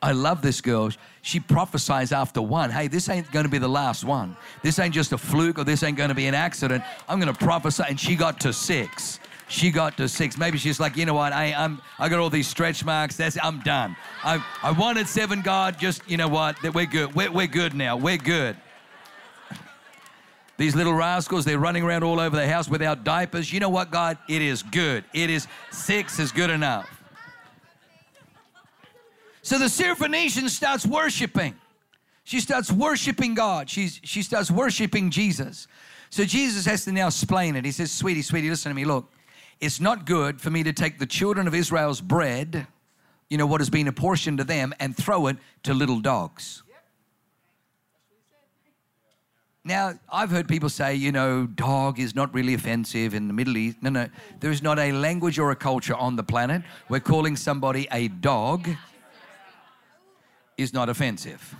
I 0.01 0.13
love 0.13 0.43
this 0.43 0.61
girl. 0.61 0.91
She 1.21 1.39
prophesies 1.39 2.13
after 2.13 2.43
one. 2.43 2.71
Hey, 2.71 2.89
this 2.89 3.09
ain't 3.09 3.31
going 3.31 3.45
to 3.45 3.51
be 3.51 3.59
the 3.59 3.69
last 3.69 4.05
one. 4.05 4.37
This 4.63 4.79
ain't 4.79 4.95
just 4.95 5.13
a 5.13 5.19
fluke 5.19 5.59
or 5.59 5.65
this 5.65 5.83
ain't 5.83 5.97
going 5.97 6.09
to 6.09 6.15
be 6.15 6.27
an 6.27 6.35
accident. 6.35 6.83
I'm 7.09 7.21
going 7.21 7.33
to 7.33 7.39
prophesy. 7.39 7.85
And 7.89 7.99
she 7.99 8.17
got 8.17 8.41
to 8.41 8.53
six. 8.53 9.21
She 9.53 9.71
got 9.71 9.99
to 9.99 10.09
six. 10.09 10.39
Maybe 10.39 10.57
she's 10.57 10.81
like, 10.81 10.97
you 10.97 11.05
know 11.05 11.13
what? 11.13 11.35
I, 11.35 11.53
I'm, 11.53 11.83
I 11.99 12.09
got 12.09 12.21
all 12.21 12.31
these 12.31 12.49
stretch 12.49 12.87
marks. 12.87 13.19
That's, 13.19 13.37
I'm 13.43 13.61
done. 13.61 13.95
I, 14.25 14.43
I 14.63 14.71
wanted 14.71 15.07
seven, 15.07 15.43
God. 15.43 15.79
Just, 15.79 16.09
you 16.09 16.17
know 16.17 16.27
what? 16.27 16.57
That 16.63 16.73
we're 16.73 16.87
good. 16.87 17.15
We're, 17.15 17.31
we're 17.31 17.47
good 17.47 17.75
now. 17.75 17.99
We're 17.99 18.17
good. 18.17 18.57
These 20.57 20.75
little 20.75 20.95
rascals, 20.95 21.45
they're 21.45 21.59
running 21.59 21.83
around 21.83 22.03
all 22.03 22.19
over 22.19 22.35
the 22.35 22.49
house 22.49 22.67
without 22.67 23.05
diapers. 23.05 23.53
You 23.53 23.61
know 23.61 23.69
what, 23.69 23.91
God? 23.91 24.17
It 24.27 24.41
is 24.41 24.63
good. 24.63 25.05
It 25.13 25.29
is 25.29 25.47
six 25.71 26.19
is 26.19 26.33
good 26.33 26.49
enough. 26.49 26.89
So 29.43 29.59
the 29.59 29.67
Syrophoenician 29.67 30.49
starts 30.49 30.87
worshiping. 30.87 31.55
She 32.25 32.41
starts 32.41 32.73
worshiping 32.73 33.35
God. 33.35 33.69
She's, 33.69 34.01
she 34.03 34.23
starts 34.23 34.51
worshiping 34.51 35.11
Jesus. 35.11 35.69
So 36.09 36.25
Jesus 36.25 36.65
has 36.65 36.87
to 36.87 36.93
now 36.93 37.09
explain 37.09 37.55
it. 37.55 37.67
He 37.67 37.73
says, 37.73 37.93
Sweetie, 37.93 38.23
sweetie, 38.23 38.49
listen 38.49 38.71
to 38.71 38.75
me. 38.75 38.87
Look, 38.87 39.11
it's 39.63 39.81
not 39.81 40.07
good 40.07 40.41
for 40.41 40.51
me 40.51 40.65
to 40.65 40.73
take 40.73 40.99
the 40.99 41.07
children 41.07 41.47
of 41.47 41.55
Israel's 41.55 42.01
bread, 42.01 42.67
you 43.31 43.39
know, 43.39 43.47
what 43.47 43.61
has 43.61 43.71
been 43.71 43.87
apportioned 43.87 44.39
to 44.39 44.45
them, 44.45 44.75
and 44.81 44.97
throw 44.97 45.29
it 45.29 45.37
to 45.63 45.73
little 45.73 46.01
dogs. 46.01 46.65
Now, 49.65 49.93
I've 50.13 50.31
heard 50.31 50.49
people 50.49 50.69
say, 50.69 50.97
you 50.97 51.13
know, 51.13 51.47
dog 51.47 52.01
is 52.01 52.17
not 52.17 52.35
really 52.35 52.55
offensive 52.55 53.15
in 53.15 53.29
the 53.29 53.33
Middle 53.33 53.57
East. 53.57 53.77
No, 53.81 53.91
no. 53.91 54.09
There 54.41 54.51
is 54.51 54.61
not 54.61 54.81
a 54.81 54.91
language 54.91 55.39
or 55.39 55.53
a 55.53 55.57
culture 55.57 55.95
on 55.95 56.17
the 56.17 56.25
planet 56.25 56.63
where 56.89 56.99
calling 56.99 57.37
somebody 57.37 57.87
a 57.93 58.09
dog 58.09 58.69
is 60.57 60.73
not 60.73 60.89
offensive. 60.89 61.55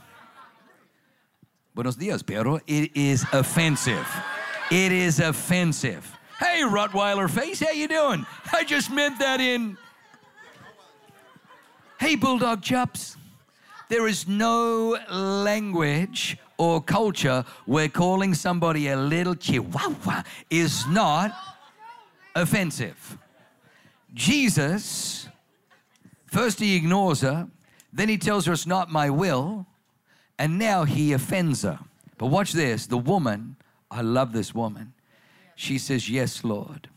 Buenos 1.73 1.95
dias, 1.95 2.25
pero 2.25 2.59
it 2.67 2.91
is 2.97 3.25
offensive. 3.33 4.09
It 4.73 4.91
is 4.91 5.21
offensive. 5.21 6.19
Hey, 6.43 6.63
Rottweiler 6.63 7.31
face, 7.31 7.61
how 7.61 7.71
you 7.71 7.87
doing? 7.87 8.27
I 8.53 8.65
just 8.65 8.91
meant 8.91 9.21
that 9.21 9.41
in. 9.41 9.79
Hey, 12.01 12.17
Bulldog 12.17 12.63
Chops. 12.63 13.17
There 13.89 14.09
is 14.09 14.27
no 14.27 14.99
language 15.09 16.37
or 16.59 16.83
culture 16.83 17.45
where 17.67 17.89
calling 17.89 18.35
somebody 18.35 18.89
a 18.89 18.97
little 18.97 19.37
chihuahua 19.37 20.25
is 20.51 20.85
not 20.89 21.33
offensive. 22.35 23.19
Jesus, 24.13 25.29
first 26.27 26.59
he 26.59 26.75
ignores 26.75 27.21
her, 27.21 27.47
then 27.93 28.09
he 28.09 28.19
tells 28.19 28.47
her 28.47 28.53
it's 28.53 28.67
not 28.67 28.91
my 28.91 29.11
will, 29.11 29.65
and 30.41 30.59
now 30.59 30.83
he 30.83 31.13
offends 31.13 31.63
her. 31.63 31.79
But 32.19 32.27
watch 32.27 32.51
this 32.51 32.87
the 32.87 32.99
woman, 32.99 33.55
I 33.93 34.01
love 34.01 34.33
this 34.33 34.53
woman. 34.53 34.93
She 35.55 35.79
says, 35.79 36.09
Yes, 36.09 36.45
Lord. 36.45 36.89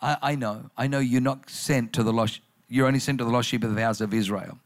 I, 0.00 0.16
I 0.22 0.34
know, 0.34 0.70
I 0.76 0.86
know 0.86 0.98
you're 0.98 1.20
not 1.20 1.48
sent 1.48 1.92
to 1.94 2.02
the 2.02 2.12
lost, 2.12 2.40
you're 2.68 2.86
only 2.86 2.98
sent 2.98 3.18
to 3.18 3.24
the 3.24 3.30
lost 3.30 3.48
sheep 3.48 3.64
of 3.64 3.74
the 3.74 3.82
house 3.82 4.00
of 4.00 4.12
Israel. 4.12 4.58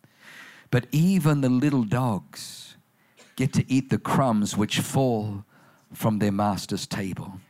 But 0.71 0.87
even 0.93 1.41
the 1.41 1.49
little 1.49 1.85
dogs 1.85 2.77
get 3.37 3.53
to 3.55 3.65
eat 3.73 3.89
the 3.89 3.99
crumbs 3.99 4.57
which 4.57 4.81
fall 4.81 5.45
from 5.95 6.19
their 6.19 6.33
master's 6.33 6.87
table. 6.87 7.41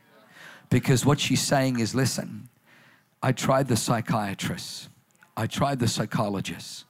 Because 0.69 1.05
what 1.05 1.19
she's 1.19 1.41
saying 1.41 1.79
is 1.79 1.95
listen, 1.95 2.47
I 3.23 3.31
tried 3.31 3.67
the 3.67 3.75
psychiatrist, 3.75 4.89
I 5.35 5.47
tried 5.47 5.79
the 5.79 5.87
psychologist, 5.87 6.85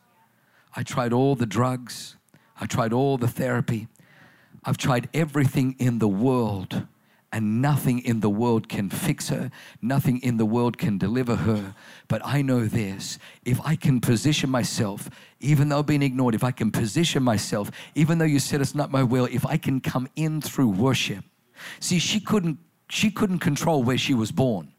I 0.75 0.83
tried 0.83 1.13
all 1.13 1.35
the 1.35 1.45
drugs, 1.45 2.17
I 2.59 2.65
tried 2.65 2.91
all 2.91 3.17
the 3.17 3.27
therapy, 3.27 3.87
I've 4.65 4.77
tried 4.77 5.07
everything 5.13 5.75
in 5.79 5.99
the 5.99 6.07
world 6.07 6.85
and 7.31 7.61
nothing 7.61 7.99
in 7.99 8.21
the 8.21 8.29
world 8.29 8.67
can 8.67 8.89
fix 8.89 9.29
her, 9.29 9.51
nothing 9.81 10.19
in 10.19 10.37
the 10.37 10.45
world 10.45 10.77
can 10.77 10.97
deliver 10.97 11.35
her. 11.35 11.75
But 12.07 12.21
I 12.25 12.41
know 12.41 12.65
this 12.65 13.19
if 13.45 13.59
I 13.63 13.75
can 13.75 14.01
position 14.01 14.49
myself, 14.49 15.09
even 15.39 15.69
though 15.69 15.83
being 15.83 16.01
ignored, 16.01 16.35
if 16.35 16.43
I 16.43 16.51
can 16.51 16.71
position 16.71 17.23
myself, 17.23 17.71
even 17.95 18.17
though 18.17 18.25
you 18.25 18.39
said 18.39 18.61
it's 18.61 18.75
not 18.75 18.91
my 18.91 19.03
will, 19.03 19.25
if 19.25 19.45
I 19.45 19.57
can 19.57 19.79
come 19.79 20.07
in 20.15 20.41
through 20.41 20.69
worship. 20.69 21.23
See, 21.79 21.99
she 21.99 22.19
couldn't, 22.19 22.57
she 22.89 23.11
couldn't 23.11 23.39
control 23.39 23.83
where 23.83 23.97
she 23.97 24.13
was 24.13 24.31
born. 24.31 24.73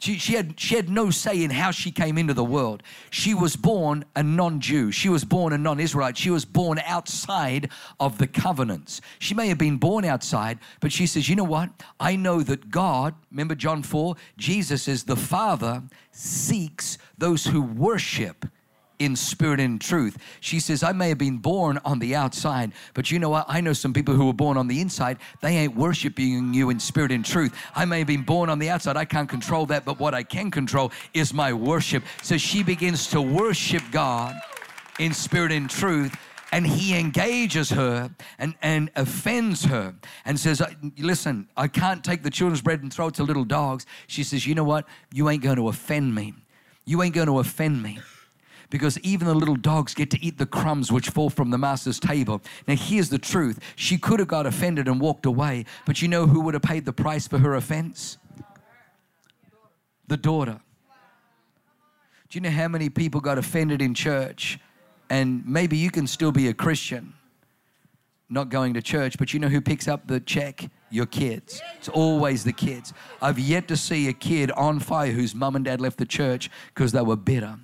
She, 0.00 0.16
she, 0.16 0.32
had, 0.32 0.58
she 0.58 0.76
had 0.76 0.88
no 0.88 1.10
say 1.10 1.44
in 1.44 1.50
how 1.50 1.70
she 1.72 1.90
came 1.90 2.16
into 2.16 2.32
the 2.32 2.42
world. 2.42 2.82
She 3.10 3.34
was 3.34 3.54
born 3.54 4.06
a 4.16 4.22
non 4.22 4.58
Jew. 4.58 4.90
She 4.90 5.10
was 5.10 5.24
born 5.26 5.52
a 5.52 5.58
non 5.58 5.78
Israelite. 5.78 6.16
She 6.16 6.30
was 6.30 6.46
born 6.46 6.80
outside 6.86 7.70
of 8.00 8.16
the 8.16 8.26
covenants. 8.26 9.02
She 9.18 9.34
may 9.34 9.48
have 9.48 9.58
been 9.58 9.76
born 9.76 10.06
outside, 10.06 10.58
but 10.80 10.90
she 10.90 11.06
says, 11.06 11.28
You 11.28 11.36
know 11.36 11.44
what? 11.44 11.68
I 12.00 12.16
know 12.16 12.42
that 12.42 12.70
God, 12.70 13.14
remember 13.30 13.54
John 13.54 13.82
4, 13.82 14.16
Jesus 14.38 14.88
is 14.88 15.04
the 15.04 15.16
Father, 15.16 15.82
seeks 16.12 16.96
those 17.18 17.44
who 17.44 17.60
worship 17.60 18.46
in 19.00 19.16
spirit 19.16 19.58
and 19.58 19.80
truth. 19.80 20.16
She 20.40 20.60
says, 20.60 20.82
I 20.84 20.92
may 20.92 21.08
have 21.08 21.18
been 21.18 21.38
born 21.38 21.80
on 21.84 21.98
the 21.98 22.14
outside, 22.14 22.72
but 22.94 23.10
you 23.10 23.18
know 23.18 23.30
what? 23.30 23.46
I 23.48 23.60
know 23.60 23.72
some 23.72 23.92
people 23.92 24.14
who 24.14 24.26
were 24.26 24.32
born 24.32 24.56
on 24.56 24.68
the 24.68 24.80
inside. 24.80 25.18
They 25.40 25.56
ain't 25.56 25.74
worshiping 25.74 26.54
you 26.54 26.70
in 26.70 26.78
spirit 26.78 27.10
and 27.10 27.24
truth. 27.24 27.56
I 27.74 27.86
may 27.86 27.98
have 27.98 28.06
been 28.06 28.22
born 28.22 28.48
on 28.50 28.58
the 28.58 28.68
outside. 28.68 28.96
I 28.96 29.06
can't 29.06 29.28
control 29.28 29.66
that, 29.66 29.84
but 29.84 29.98
what 29.98 30.14
I 30.14 30.22
can 30.22 30.50
control 30.50 30.92
is 31.14 31.34
my 31.34 31.52
worship. 31.52 32.04
So 32.22 32.36
she 32.36 32.62
begins 32.62 33.08
to 33.08 33.22
worship 33.22 33.82
God 33.90 34.36
in 34.98 35.14
spirit 35.14 35.50
and 35.50 35.68
truth 35.68 36.14
and 36.52 36.66
he 36.66 36.98
engages 36.98 37.70
her 37.70 38.10
and, 38.38 38.54
and 38.60 38.90
offends 38.96 39.64
her 39.64 39.94
and 40.24 40.38
says, 40.38 40.60
Listen, 40.98 41.48
I 41.56 41.68
can't 41.68 42.04
take 42.04 42.22
the 42.24 42.30
children's 42.30 42.60
bread 42.60 42.82
and 42.82 42.92
throw 42.92 43.06
it 43.06 43.14
to 43.14 43.22
little 43.22 43.44
dogs. 43.44 43.86
She 44.08 44.24
says, 44.24 44.46
You 44.46 44.56
know 44.56 44.64
what? 44.64 44.86
You 45.12 45.28
ain't 45.30 45.42
going 45.42 45.56
to 45.56 45.68
offend 45.68 46.14
me. 46.14 46.34
You 46.84 47.02
ain't 47.02 47.14
going 47.14 47.28
to 47.28 47.38
offend 47.38 47.82
me 47.82 48.00
because 48.70 48.98
even 49.00 49.26
the 49.26 49.34
little 49.34 49.56
dogs 49.56 49.94
get 49.94 50.10
to 50.10 50.24
eat 50.24 50.38
the 50.38 50.46
crumbs 50.46 50.90
which 50.90 51.10
fall 51.10 51.28
from 51.28 51.50
the 51.50 51.58
master's 51.58 52.00
table. 52.00 52.40
Now, 52.66 52.76
here's 52.76 53.08
the 53.08 53.18
truth 53.18 53.58
she 53.76 53.98
could 53.98 54.20
have 54.20 54.28
got 54.28 54.46
offended 54.46 54.88
and 54.88 55.00
walked 55.00 55.26
away, 55.26 55.66
but 55.84 56.00
you 56.00 56.08
know 56.08 56.26
who 56.26 56.40
would 56.40 56.54
have 56.54 56.62
paid 56.62 56.84
the 56.84 56.92
price 56.92 57.28
for 57.28 57.38
her 57.38 57.54
offense? 57.54 58.16
The 60.06 60.16
daughter. 60.16 60.60
Do 62.28 62.36
you 62.36 62.40
know 62.40 62.50
how 62.50 62.68
many 62.68 62.88
people 62.88 63.20
got 63.20 63.38
offended 63.38 63.82
in 63.82 63.92
church? 63.92 64.58
And 65.10 65.44
maybe 65.44 65.76
you 65.76 65.90
can 65.90 66.06
still 66.06 66.30
be 66.30 66.46
a 66.46 66.54
Christian, 66.54 67.14
not 68.28 68.48
going 68.48 68.74
to 68.74 68.82
church, 68.82 69.18
but 69.18 69.34
you 69.34 69.40
know 69.40 69.48
who 69.48 69.60
picks 69.60 69.88
up 69.88 70.06
the 70.06 70.20
check? 70.20 70.70
Your 70.92 71.06
kids. 71.06 71.60
It's 71.76 71.88
always 71.88 72.42
the 72.42 72.52
kids. 72.52 72.92
I've 73.22 73.38
yet 73.38 73.68
to 73.68 73.76
see 73.76 74.08
a 74.08 74.12
kid 74.12 74.50
on 74.52 74.80
fire 74.80 75.12
whose 75.12 75.36
mum 75.36 75.54
and 75.54 75.64
dad 75.64 75.80
left 75.80 75.98
the 75.98 76.06
church 76.06 76.50
because 76.74 76.90
they 76.90 77.00
were 77.00 77.16
bitter. 77.16 77.58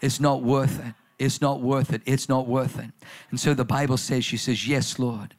It's 0.00 0.20
not 0.20 0.42
worth 0.42 0.84
it. 0.84 0.94
It's 1.18 1.40
not 1.40 1.60
worth 1.60 1.92
it. 1.92 2.02
It's 2.06 2.28
not 2.28 2.46
worth 2.46 2.78
it. 2.78 2.90
And 3.30 3.40
so 3.40 3.54
the 3.54 3.64
Bible 3.64 3.96
says, 3.96 4.24
She 4.24 4.36
says, 4.36 4.66
Yes, 4.66 4.98
Lord. 4.98 5.34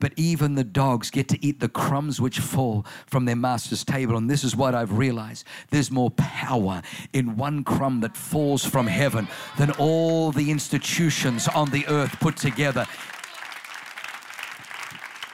But 0.00 0.12
even 0.16 0.54
the 0.54 0.64
dogs 0.64 1.10
get 1.10 1.28
to 1.28 1.44
eat 1.44 1.60
the 1.60 1.68
crumbs 1.68 2.20
which 2.20 2.40
fall 2.40 2.84
from 3.06 3.24
their 3.24 3.36
master's 3.36 3.84
table. 3.84 4.16
And 4.16 4.28
this 4.28 4.44
is 4.44 4.56
what 4.56 4.74
I've 4.74 4.98
realized 4.98 5.46
there's 5.70 5.90
more 5.90 6.10
power 6.12 6.82
in 7.12 7.36
one 7.36 7.64
crumb 7.64 8.00
that 8.00 8.16
falls 8.16 8.64
from 8.64 8.86
heaven 8.86 9.28
than 9.56 9.70
all 9.72 10.32
the 10.32 10.50
institutions 10.50 11.48
on 11.48 11.70
the 11.70 11.86
earth 11.86 12.18
put 12.20 12.36
together. 12.36 12.86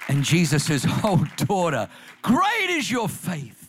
And 0.09 0.25
Jesus 0.25 0.65
says, 0.65 0.85
Oh, 1.05 1.27
daughter, 1.37 1.89
great 2.23 2.71
is 2.71 2.91
your 2.91 3.09
faith. 3.09 3.60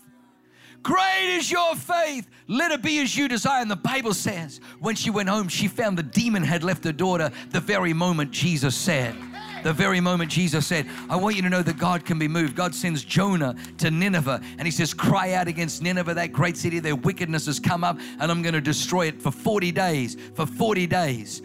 Great 0.83 1.37
is 1.37 1.51
your 1.51 1.75
faith. 1.75 2.29
Let 2.47 2.71
it 2.71 2.81
be 2.81 2.99
as 3.01 3.15
you 3.15 3.27
desire. 3.27 3.61
And 3.61 3.69
the 3.69 3.75
Bible 3.75 4.13
says, 4.13 4.59
when 4.79 4.95
she 4.95 5.09
went 5.09 5.29
home, 5.29 5.47
she 5.47 5.67
found 5.67 5.97
the 5.97 6.03
demon 6.03 6.43
had 6.43 6.63
left 6.63 6.83
her 6.83 6.91
daughter 6.91 7.31
the 7.49 7.59
very 7.59 7.93
moment 7.93 8.31
Jesus 8.31 8.75
said. 8.75 9.15
The 9.63 9.73
very 9.73 9.99
moment 9.99 10.31
Jesus 10.31 10.65
said, 10.65 10.87
I 11.07 11.15
want 11.15 11.35
you 11.35 11.43
to 11.43 11.49
know 11.49 11.61
that 11.61 11.77
God 11.77 12.03
can 12.03 12.17
be 12.17 12.27
moved. 12.27 12.55
God 12.55 12.73
sends 12.73 13.03
Jonah 13.03 13.55
to 13.77 13.91
Nineveh 13.91 14.41
and 14.57 14.67
he 14.67 14.71
says, 14.71 14.91
Cry 14.91 15.33
out 15.33 15.47
against 15.47 15.83
Nineveh, 15.83 16.15
that 16.15 16.33
great 16.33 16.57
city. 16.57 16.79
Their 16.79 16.95
wickedness 16.95 17.45
has 17.45 17.59
come 17.59 17.83
up 17.83 17.99
and 18.19 18.31
I'm 18.31 18.41
going 18.41 18.55
to 18.55 18.61
destroy 18.61 19.07
it 19.07 19.21
for 19.21 19.29
40 19.29 19.71
days. 19.71 20.17
For 20.33 20.47
40 20.47 20.87
days 20.87 21.43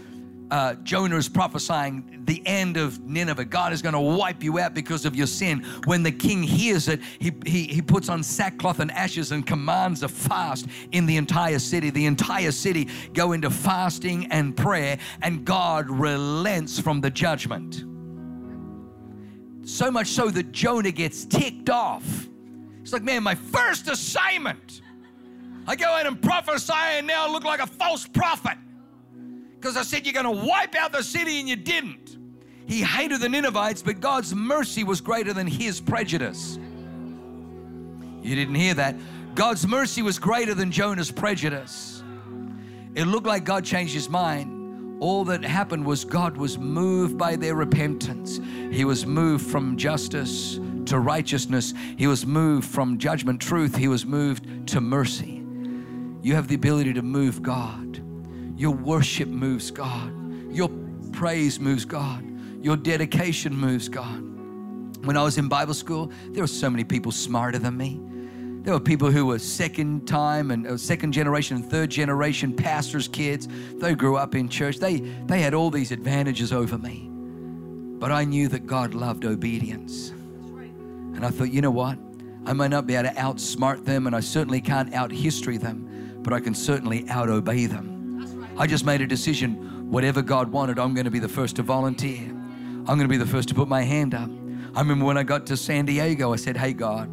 uh, 0.51 0.75
Jonah 0.77 1.17
is 1.17 1.29
prophesying 1.29 2.23
the 2.25 2.43
end 2.47 2.77
of 2.77 3.01
Nineveh. 3.01 3.45
God 3.45 3.73
is 3.73 3.83
going 3.83 3.95
to 3.95 4.01
wipe 4.01 4.43
you 4.43 4.59
out 4.59 4.75
because 4.75 5.05
of 5.05 5.17
your 5.17 5.27
sin. 5.27 5.65
When 5.85 6.03
the 6.03 6.13
king 6.13 6.43
hears 6.43 6.89
it, 6.89 7.01
he, 7.19 7.33
he, 7.45 7.65
he 7.65 7.83
puts 7.83 8.09
on 8.09 8.23
sackcloth 8.23 8.81
and 8.81 8.91
ashes 8.93 9.33
and 9.33 9.47
commands 9.47 10.03
a 10.03 10.09
fast 10.09 10.67
in 10.93 11.07
the 11.07 11.17
entire 11.17 11.59
city. 11.59 11.91
The 11.91 12.07
entire 12.07 12.53
city 12.53 12.89
go 13.13 13.33
into 13.33 13.51
fasting 13.51 14.27
and 14.31 14.57
prayer, 14.57 14.99
and 15.23 15.45
God 15.45 15.91
relents 15.91 16.79
from 16.79 17.01
the 17.01 17.11
judgment. 17.11 17.85
So 19.69 19.91
much 19.91 20.09
so 20.09 20.31
that 20.31 20.53
Jonah 20.53 20.93
gets 20.93 21.25
ticked 21.25 21.71
off. 21.71 22.29
It's 22.83 22.93
like, 22.93 23.03
man, 23.03 23.25
my 23.25 23.35
first 23.35 23.89
assignment. 23.89 24.83
I 25.67 25.75
go 25.75 25.99
in 25.99 26.07
and 26.07 26.23
prophesy, 26.23 26.73
and 26.73 27.07
now 27.09 27.27
I 27.27 27.33
look 27.33 27.43
like 27.43 27.59
a 27.59 27.67
false 27.67 28.07
prophet 28.07 28.57
because 29.67 29.77
I 29.77 29.83
said 29.83 30.07
you're 30.07 30.23
going 30.23 30.37
to 30.37 30.47
wipe 30.47 30.77
out 30.77 30.93
the 30.93 31.03
city 31.03 31.41
and 31.41 31.49
you 31.49 31.57
didn't. 31.57 32.17
He 32.69 32.83
hated 32.83 33.21
the 33.21 33.29
Ninevites, 33.29 33.83
but 33.83 33.99
God's 33.99 34.33
mercy 34.33 34.85
was 34.85 35.01
greater 35.01 35.33
than 35.33 35.49
his 35.49 35.81
prejudice. 35.81 36.57
You 38.23 38.37
didn't 38.37 38.55
hear 38.55 38.75
that. 38.75 38.95
God's 39.35 39.67
mercy 39.67 40.03
was 40.03 40.21
greater 40.21 40.55
than 40.55 40.71
Jonah's 40.71 41.11
prejudice. 41.11 42.05
It 42.95 43.07
looked 43.07 43.27
like 43.27 43.43
God 43.43 43.65
changed 43.65 43.93
his 43.93 44.09
mind. 44.09 45.03
All 45.03 45.25
that 45.25 45.43
happened 45.43 45.85
was 45.85 46.05
God 46.05 46.37
was 46.37 46.59
moved 46.59 47.19
by 47.19 47.35
their 47.35 47.57
repentance. 47.57 48.39
He 48.71 48.85
was 48.85 49.05
moved 49.05 49.51
from 49.51 49.77
justice 49.77 50.61
to 50.87 51.01
righteousness. 51.01 51.75
He 51.97 52.07
was 52.07 52.25
moved 52.25 52.69
from 52.69 52.99
judgment, 52.99 53.41
truth. 53.41 53.75
He 53.75 53.89
was 53.89 54.07
moved 54.07 54.69
to 54.69 54.81
mercy. 54.81 55.45
You 56.23 56.37
have 56.37 56.47
the 56.47 56.55
ability 56.55 56.93
to 56.93 57.03
move 57.03 57.43
God. 57.43 58.06
Your 58.57 58.73
worship 58.73 59.29
moves 59.29 59.71
God. 59.71 60.13
Your 60.51 60.71
praise 61.13 61.61
moves 61.61 61.85
God. 61.85 62.25
Your 62.63 62.77
dedication 62.77 63.55
moves 63.55 63.89
God. 63.89 64.23
When 65.05 65.17
I 65.17 65.23
was 65.23 65.39
in 65.39 65.49
Bible 65.49 65.75
school, 65.75 66.11
there 66.31 66.43
were 66.43 66.49
so 66.49 66.71
many 66.71 66.83
people 66.83 67.13
smarter 67.13 67.59
than 67.59 67.77
me. 67.77 68.01
There 68.63 68.73
were 68.73 68.81
people 68.81 69.13
who 69.13 69.27
were 69.27 69.39
second 69.39 70.09
time 70.09 70.51
and 70.51 70.67
uh, 70.67 70.77
second 70.77 71.13
generation 71.13 71.57
and 71.57 71.71
third 71.71 71.91
generation 71.91 72.53
pastors' 72.53 73.07
kids. 73.07 73.47
They 73.75 73.95
grew 73.95 74.17
up 74.17 74.35
in 74.35 74.49
church. 74.49 74.79
They, 74.79 74.97
they 74.99 75.41
had 75.41 75.55
all 75.55 75.71
these 75.71 75.93
advantages 75.93 76.53
over 76.53 76.77
me. 76.77 77.09
But 77.99 78.11
I 78.11 78.25
knew 78.25 78.49
that 78.49 78.67
God 78.67 78.95
loved 78.95 79.25
obedience. 79.25 80.11
And 80.11 81.25
I 81.25 81.31
thought, 81.31 81.53
you 81.53 81.61
know 81.61 81.71
what? 81.71 81.99
I 82.45 82.55
might 82.55 82.71
not 82.71 82.87
be 82.87 82.97
able 82.97 83.11
to 83.11 83.15
outsmart 83.15 83.85
them, 83.85 84.07
and 84.07 84.17
I 84.17 84.21
certainly 84.21 84.61
can't 84.61 84.93
out 84.93 85.13
history 85.13 85.59
them, 85.59 86.21
but 86.23 86.33
I 86.33 86.41
can 86.41 86.55
certainly 86.55 87.09
out 87.09 87.29
obey 87.29 87.67
them. 87.67 87.96
I 88.59 88.67
just 88.67 88.87
made 88.87 89.03
a 89.03 89.07
decision. 89.07 89.91
Whatever 89.91 90.23
God 90.23 90.51
wanted, 90.51 90.79
I'm 90.79 90.95
going 90.95 91.05
to 91.05 91.11
be 91.11 91.19
the 91.19 91.29
first 91.29 91.57
to 91.57 91.63
volunteer. 91.63 92.23
I'm 92.23 92.85
going 92.85 93.01
to 93.01 93.09
be 93.09 93.19
the 93.19 93.27
first 93.27 93.49
to 93.51 93.55
put 93.55 93.69
my 93.69 93.83
hand 93.83 94.15
up. 94.15 94.31
I 94.75 94.81
remember 94.81 95.05
when 95.05 95.19
I 95.19 95.23
got 95.23 95.47
to 95.47 95.57
San 95.57 95.85
Diego, 95.85 96.33
I 96.33 96.37
said, 96.37 96.57
Hey, 96.57 96.73
God, 96.73 97.09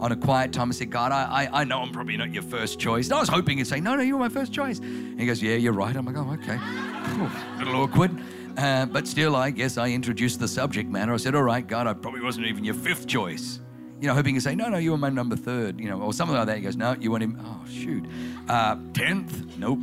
on 0.00 0.12
a 0.12 0.16
quiet 0.16 0.52
time, 0.52 0.68
I 0.68 0.72
said, 0.72 0.90
God, 0.90 1.12
I, 1.12 1.44
I, 1.44 1.60
I 1.60 1.64
know 1.64 1.80
I'm 1.80 1.90
probably 1.90 2.16
not 2.16 2.32
your 2.32 2.42
first 2.42 2.78
choice. 2.78 3.06
And 3.06 3.14
I 3.14 3.20
was 3.20 3.28
hoping 3.28 3.58
he'd 3.58 3.66
say, 3.66 3.80
No, 3.80 3.96
no, 3.96 4.02
you 4.02 4.14
were 4.14 4.20
my 4.20 4.28
first 4.28 4.52
choice. 4.52 4.78
And 4.78 5.20
he 5.20 5.26
goes, 5.26 5.42
Yeah, 5.42 5.56
you're 5.56 5.72
right. 5.72 5.94
I'm 5.94 6.06
like, 6.06 6.16
Oh, 6.16 6.32
okay. 6.42 6.58
A 6.58 7.58
little 7.58 7.82
awkward. 7.82 8.18
Uh, 8.56 8.86
but 8.86 9.06
still, 9.06 9.36
I 9.36 9.50
guess 9.50 9.76
I 9.78 9.90
introduced 9.90 10.40
the 10.40 10.48
subject 10.48 10.88
matter. 10.88 11.12
I 11.12 11.16
said, 11.18 11.34
All 11.34 11.42
right, 11.42 11.66
God, 11.66 11.86
I 11.86 11.92
probably 11.92 12.20
wasn't 12.20 12.46
even 12.46 12.64
your 12.64 12.74
fifth 12.74 13.06
choice. 13.06 13.60
You 14.00 14.06
know, 14.08 14.14
hoping 14.14 14.34
to 14.36 14.40
say, 14.40 14.54
No, 14.54 14.68
no, 14.68 14.78
you 14.78 14.92
were 14.92 14.98
my 14.98 15.10
number 15.10 15.36
third, 15.36 15.80
you 15.80 15.88
know, 15.90 16.00
or 16.00 16.12
something 16.12 16.36
like 16.36 16.46
that. 16.46 16.56
He 16.56 16.62
goes, 16.62 16.76
No, 16.76 16.94
you 16.98 17.10
want 17.10 17.24
him, 17.24 17.38
oh, 17.44 17.68
shoot. 17.68 18.04
Uh, 18.48 18.76
10th? 18.76 19.58
Nope. 19.58 19.80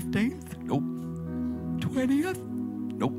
15th? 0.00 0.58
Nope. 0.62 0.82
20th? 1.80 2.42
Nope. 2.98 3.14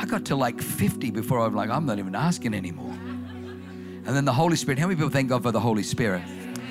I 0.00 0.06
got 0.06 0.24
to 0.26 0.36
like 0.36 0.62
50 0.62 1.10
before 1.10 1.40
I 1.40 1.46
was 1.46 1.54
like, 1.54 1.68
I'm 1.68 1.84
not 1.84 1.98
even 1.98 2.14
asking 2.14 2.54
anymore. 2.54 2.94
And 2.94 4.16
then 4.16 4.24
the 4.24 4.32
Holy 4.32 4.56
Spirit, 4.56 4.78
how 4.78 4.86
many 4.86 4.96
people 4.96 5.10
thank 5.10 5.28
God 5.28 5.42
for 5.42 5.52
the 5.52 5.60
Holy 5.60 5.82
Spirit? 5.82 6.22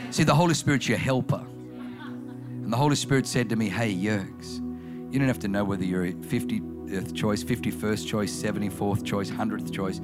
See, 0.10 0.24
the 0.24 0.34
Holy 0.34 0.56
Spirit's 0.56 0.88
your 0.88 0.98
helper. 0.98 1.46
And 2.50 2.74
the 2.74 2.78
Holy 2.78 2.96
Spirit 2.96 3.28
said 3.28 3.50
to 3.50 3.56
me, 3.56 3.70
Hey, 3.70 3.94
Yerks, 3.94 4.58
you 5.14 5.20
don't 5.20 5.28
have 5.28 5.40
to 5.40 5.48
know 5.48 5.64
whether 5.64 5.84
you're 5.84 6.06
a 6.06 6.14
50th 6.14 7.16
choice, 7.16 7.44
51st 7.44 8.08
choice, 8.08 8.42
74th 8.42 9.06
choice, 9.06 9.30
100th 9.30 9.72
choice. 9.72 10.02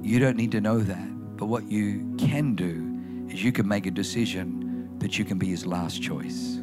You 0.00 0.20
don't 0.20 0.36
need 0.36 0.52
to 0.52 0.60
know 0.60 0.78
that. 0.78 1.36
But 1.36 1.46
what 1.46 1.68
you 1.68 2.14
can 2.18 2.54
do 2.54 3.28
is 3.34 3.42
you 3.42 3.50
can 3.50 3.66
make 3.66 3.86
a 3.86 3.90
decision 3.90 4.96
that 5.00 5.18
you 5.18 5.24
can 5.24 5.38
be 5.38 5.48
his 5.48 5.66
last 5.66 6.00
choice. 6.00 6.61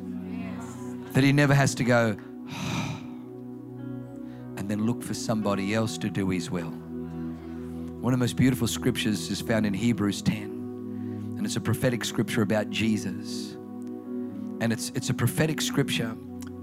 That 1.13 1.23
he 1.23 1.31
never 1.31 1.53
has 1.53 1.75
to 1.75 1.83
go, 1.83 2.09
and 4.57 4.69
then 4.69 4.85
look 4.85 5.03
for 5.03 5.13
somebody 5.13 5.73
else 5.73 5.97
to 5.99 6.09
do 6.09 6.29
his 6.29 6.51
will. 6.51 6.69
One 6.69 8.13
of 8.13 8.19
the 8.19 8.23
most 8.23 8.35
beautiful 8.37 8.67
scriptures 8.67 9.29
is 9.29 9.41
found 9.41 9.65
in 9.65 9.73
Hebrews 9.73 10.21
10, 10.21 11.35
and 11.37 11.45
it's 11.45 11.55
a 11.55 11.61
prophetic 11.61 12.05
scripture 12.05 12.41
about 12.41 12.69
Jesus. 12.69 13.53
And 14.61 14.73
it's, 14.73 14.91
it's 14.95 15.09
a 15.09 15.13
prophetic 15.13 15.61
scripture 15.61 16.09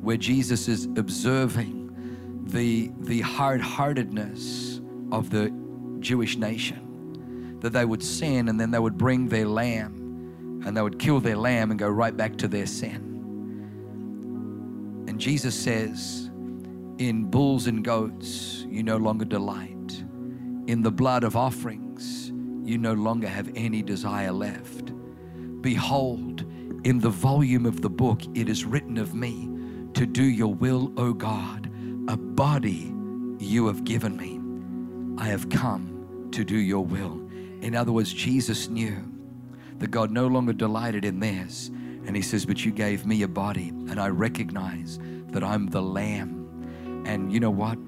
where 0.00 0.16
Jesus 0.16 0.68
is 0.68 0.84
observing 0.96 2.44
the, 2.46 2.90
the 3.00 3.20
hard 3.22 3.60
heartedness 3.60 4.80
of 5.10 5.30
the 5.30 5.52
Jewish 6.00 6.36
nation. 6.36 7.58
That 7.60 7.72
they 7.72 7.84
would 7.84 8.02
sin 8.02 8.48
and 8.48 8.60
then 8.60 8.70
they 8.70 8.78
would 8.78 8.96
bring 8.96 9.28
their 9.28 9.46
lamb 9.46 10.62
and 10.64 10.76
they 10.76 10.82
would 10.82 10.98
kill 10.98 11.20
their 11.20 11.36
lamb 11.36 11.70
and 11.70 11.78
go 11.78 11.88
right 11.88 12.16
back 12.16 12.36
to 12.38 12.48
their 12.48 12.66
sin. 12.66 13.15
And 15.16 15.20
Jesus 15.22 15.58
says, 15.58 16.30
In 16.98 17.30
bulls 17.30 17.68
and 17.68 17.82
goats, 17.82 18.66
you 18.68 18.82
no 18.82 18.98
longer 18.98 19.24
delight. 19.24 20.04
In 20.66 20.82
the 20.82 20.90
blood 20.90 21.24
of 21.24 21.36
offerings, 21.36 22.32
you 22.62 22.76
no 22.76 22.92
longer 22.92 23.26
have 23.26 23.50
any 23.56 23.80
desire 23.80 24.30
left. 24.30 24.92
Behold, 25.62 26.42
in 26.84 26.98
the 26.98 27.08
volume 27.08 27.64
of 27.64 27.80
the 27.80 27.88
book, 27.88 28.20
it 28.34 28.50
is 28.50 28.66
written 28.66 28.98
of 28.98 29.14
me 29.14 29.48
to 29.94 30.04
do 30.04 30.22
your 30.22 30.52
will, 30.52 30.92
O 30.98 31.14
God. 31.14 31.70
A 32.08 32.16
body 32.18 32.94
you 33.38 33.68
have 33.68 33.84
given 33.84 34.18
me. 34.18 34.38
I 35.16 35.28
have 35.28 35.48
come 35.48 36.28
to 36.32 36.44
do 36.44 36.58
your 36.58 36.84
will. 36.84 37.26
In 37.62 37.74
other 37.74 37.90
words, 37.90 38.12
Jesus 38.12 38.68
knew 38.68 39.02
that 39.78 39.90
God 39.90 40.10
no 40.10 40.26
longer 40.26 40.52
delighted 40.52 41.06
in 41.06 41.20
theirs. 41.20 41.70
And 42.06 42.14
he 42.14 42.22
says, 42.22 42.46
But 42.46 42.64
you 42.64 42.72
gave 42.72 43.04
me 43.04 43.22
a 43.22 43.28
body, 43.28 43.68
and 43.68 44.00
I 44.00 44.08
recognize 44.08 44.98
that 45.28 45.42
I'm 45.42 45.66
the 45.66 45.82
Lamb. 45.82 47.04
And 47.06 47.32
you 47.32 47.40
know 47.40 47.50
what? 47.50 47.78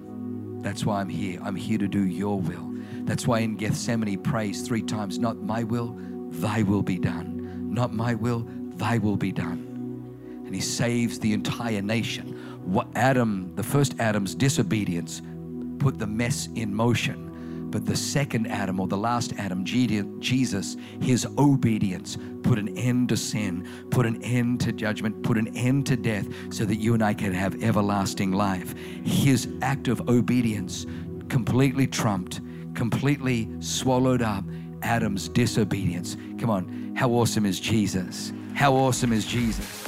That's 0.63 0.85
why 0.85 1.01
I'm 1.01 1.09
here. 1.09 1.41
I'm 1.43 1.57
here 1.57 1.79
to 1.79 1.89
do 1.89 2.05
your 2.05 2.41
will. 2.41 2.75
That's 3.05 3.27
why 3.27 3.41
in 3.41 3.57
Gethsemane 3.57 4.09
he 4.09 4.17
prays 4.17 4.67
three 4.67 4.83
times, 4.83 5.19
Not 5.19 5.37
my 5.39 5.63
will, 5.63 5.97
thy 6.31 6.63
will 6.63 6.83
be 6.83 6.99
done. 6.99 7.73
Not 7.73 7.95
my 7.95 8.15
will, 8.15 8.47
thy 8.77 8.99
will 8.99 9.17
be 9.17 9.33
done 9.33 9.69
and 10.49 10.55
he 10.55 10.63
saves 10.63 11.19
the 11.19 11.35
entire 11.35 11.83
nation. 11.83 12.33
What 12.65 12.89
Adam, 12.95 13.53
the 13.55 13.63
first 13.63 13.95
Adam's 13.99 14.35
disobedience 14.35 15.21
put 15.79 15.99
the 15.99 16.07
mess 16.07 16.49
in 16.55 16.75
motion. 16.75 17.28
But 17.71 17.85
the 17.85 17.97
second 17.97 18.47
Adam, 18.47 18.81
or 18.81 18.87
the 18.87 18.97
last 18.97 19.35
Adam, 19.39 19.65
Jesus, 19.65 20.77
his 21.01 21.27
obedience 21.37 22.17
put 22.43 22.59
an 22.59 22.77
end 22.79 23.11
to 23.11 23.17
sin, 23.17 23.69
put 23.91 24.07
an 24.07 24.23
end 24.23 24.61
to 24.63 24.73
judgment, 24.73 25.23
put 25.23 25.37
an 25.37 25.55
end 25.57 25.87
to 25.87 25.97
death, 25.97 26.27
so 26.51 26.65
that 26.65 26.77
you 26.77 26.95
and 26.95 27.03
I 27.03 27.15
can 27.15 27.33
have 27.33 27.63
everlasting 27.63 28.33
life. 28.33 28.75
His 29.05 29.49
act 29.63 29.89
of 29.89 30.09
obedience 30.09 30.87
completely 31.29 31.87
trumped, 31.87 32.41
completely 32.75 33.49
swallowed 33.61 34.23
up 34.23 34.45
Adam's 34.83 35.29
disobedience. 35.29 36.17
Come 36.39 36.51
on, 36.51 36.95
how 36.97 37.11
awesome 37.11 37.45
is 37.45 37.61
Jesus? 37.61 38.33
How 38.55 38.75
awesome 38.75 39.13
is 39.13 39.27
Jesus? 39.27 39.88